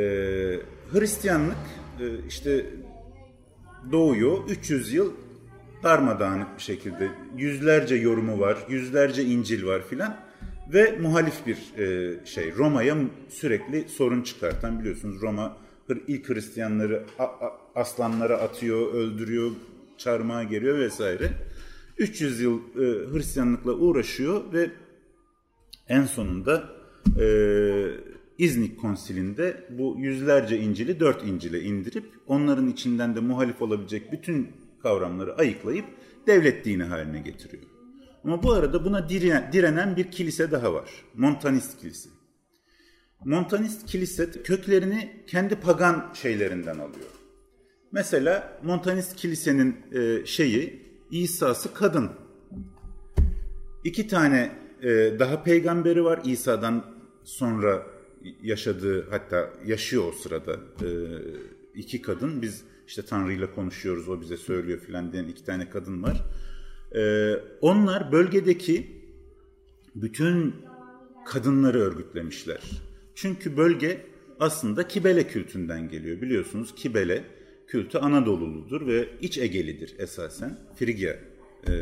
Hristiyanlık 0.92 1.56
e, 2.00 2.26
işte 2.28 2.66
doğuyor 3.92 4.48
300 4.48 4.92
yıl 4.92 5.12
darmadağınık 5.82 6.56
bir 6.56 6.62
şekilde. 6.62 7.10
Yüzlerce 7.36 7.94
yorumu 7.94 8.40
var, 8.40 8.58
yüzlerce 8.68 9.24
İncil 9.24 9.66
var 9.66 9.82
filan 9.90 10.16
ve 10.72 10.98
muhalif 11.00 11.46
bir 11.46 11.78
e, 11.78 12.26
şey. 12.26 12.54
Roma'ya 12.54 12.96
sürekli 13.28 13.88
sorun 13.88 14.22
çıkartan 14.22 14.80
biliyorsunuz 14.80 15.22
Roma 15.22 15.56
ilk 16.06 16.28
Hristiyanları 16.28 17.04
a, 17.18 17.24
a, 17.24 17.52
aslanlara 17.74 18.36
atıyor, 18.36 18.94
öldürüyor, 18.94 19.50
çarmıha 19.98 20.42
geliyor 20.42 20.78
vesaire. 20.78 21.30
300 21.98 22.40
yıl 22.40 22.58
e, 22.58 23.12
Hristiyanlıkla 23.12 23.72
uğraşıyor 23.72 24.52
ve 24.52 24.70
en 25.88 26.04
sonunda 26.04 26.68
e, 27.20 27.26
İznik 28.38 28.80
konsilinde 28.80 29.64
bu 29.70 29.96
yüzlerce 29.98 30.58
İncil'i 30.58 31.00
dört 31.00 31.26
İncil'e 31.26 31.60
indirip 31.60 32.04
onların 32.26 32.68
içinden 32.68 33.16
de 33.16 33.20
muhalif 33.20 33.62
olabilecek 33.62 34.12
bütün 34.12 34.48
kavramları 34.82 35.36
ayıklayıp 35.36 35.84
devlet 36.26 36.64
dini 36.64 36.82
haline 36.82 37.20
getiriyor. 37.20 37.62
Ama 38.24 38.42
bu 38.42 38.52
arada 38.52 38.84
buna 38.84 39.08
direnen 39.52 39.96
bir 39.96 40.10
kilise 40.10 40.50
daha 40.50 40.74
var. 40.74 40.90
Montanist 41.14 41.80
kilise. 41.80 42.08
Montanist 43.24 43.86
kilise 43.86 44.30
köklerini 44.30 45.24
kendi 45.26 45.56
pagan 45.56 46.12
şeylerinden 46.14 46.78
alıyor. 46.78 47.10
Mesela 47.92 48.60
Montanist 48.62 49.16
kilisenin 49.16 49.76
e, 49.92 50.26
şeyi 50.26 50.82
İsa'sı 51.10 51.74
kadın. 51.74 52.10
İki 53.84 54.08
tane 54.08 54.52
e, 54.82 54.88
daha 55.18 55.42
peygamberi 55.42 56.04
var 56.04 56.20
İsa'dan 56.24 56.84
sonra 57.24 57.86
yaşadığı 58.42 59.10
hatta 59.10 59.50
yaşıyor 59.66 60.04
o 60.08 60.12
sırada 60.12 60.52
e, 60.52 60.88
iki 61.74 62.02
kadın. 62.02 62.42
Biz 62.42 62.64
işte 62.86 63.02
Tanrı 63.02 63.32
ile 63.32 63.50
konuşuyoruz 63.50 64.08
o 64.08 64.20
bize 64.20 64.36
söylüyor 64.36 64.78
filan 64.78 65.12
diyen 65.12 65.24
iki 65.24 65.44
tane 65.44 65.70
kadın 65.70 66.02
var. 66.02 66.24
Ee, 66.94 67.34
onlar 67.60 68.12
bölgedeki 68.12 69.02
bütün 69.94 70.54
kadınları 71.26 71.80
örgütlemişler. 71.80 72.60
Çünkü 73.14 73.56
bölge 73.56 74.06
aslında 74.40 74.88
Kibele 74.88 75.26
kültünden 75.26 75.88
geliyor. 75.88 76.20
Biliyorsunuz 76.20 76.74
Kibele 76.74 77.24
kültü 77.66 77.98
Anadolu'ludur 77.98 78.86
ve 78.86 79.08
İç 79.20 79.38
Egelidir 79.38 79.94
esasen. 79.98 80.58
Frigya 80.78 81.18
e, 81.68 81.72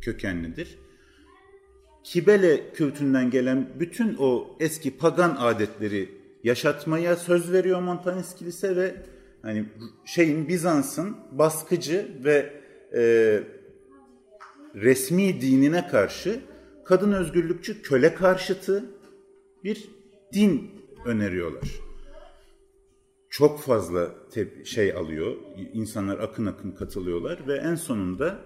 kökenlidir. 0.00 0.78
Kibele 2.04 2.72
kültünden 2.72 3.30
gelen 3.30 3.68
bütün 3.80 4.16
o 4.18 4.56
eski 4.60 4.96
pagan 4.96 5.36
adetleri 5.38 6.08
yaşatmaya 6.44 7.16
söz 7.16 7.52
veriyor 7.52 7.80
Montanis 7.80 8.34
Kilise 8.34 8.76
ve 8.76 8.94
hani 9.44 9.64
şeyin 10.04 10.48
Bizans'ın 10.48 11.16
baskıcı 11.32 12.08
ve 12.24 12.52
e, 12.94 13.02
resmi 14.74 15.40
dinine 15.40 15.88
karşı 15.88 16.40
kadın 16.84 17.12
özgürlükçü 17.12 17.82
köle 17.82 18.14
karşıtı 18.14 18.84
bir 19.64 19.88
din 20.32 20.70
öneriyorlar. 21.04 21.80
Çok 23.30 23.60
fazla 23.60 24.14
tep- 24.30 24.64
şey 24.64 24.92
alıyor, 24.92 25.36
insanlar 25.72 26.18
akın 26.18 26.46
akın 26.46 26.70
katılıyorlar 26.70 27.48
ve 27.48 27.54
en 27.54 27.74
sonunda 27.74 28.38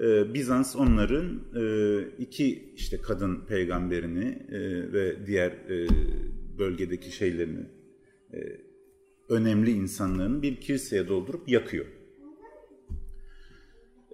e, 0.00 0.34
Bizans 0.34 0.76
onların 0.76 1.40
e, 1.56 1.64
iki 2.18 2.72
işte 2.74 3.00
kadın 3.00 3.46
peygamberini 3.46 4.46
e, 4.48 4.92
ve 4.92 5.26
diğer 5.26 5.50
e, 5.50 5.88
bölgedeki 6.58 7.12
şeylerini 7.16 7.66
e, 8.32 8.65
önemli 9.28 9.70
insanların 9.70 10.42
bir 10.42 10.56
kiliseye 10.56 11.08
doldurup 11.08 11.48
yakıyor. 11.48 11.86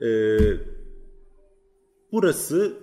E, 0.02 0.08
burası 2.12 2.78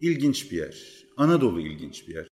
ilginç 0.00 0.52
bir 0.52 0.56
yer. 0.56 1.06
Anadolu 1.16 1.60
ilginç 1.60 2.08
bir 2.08 2.14
yer. 2.14 2.26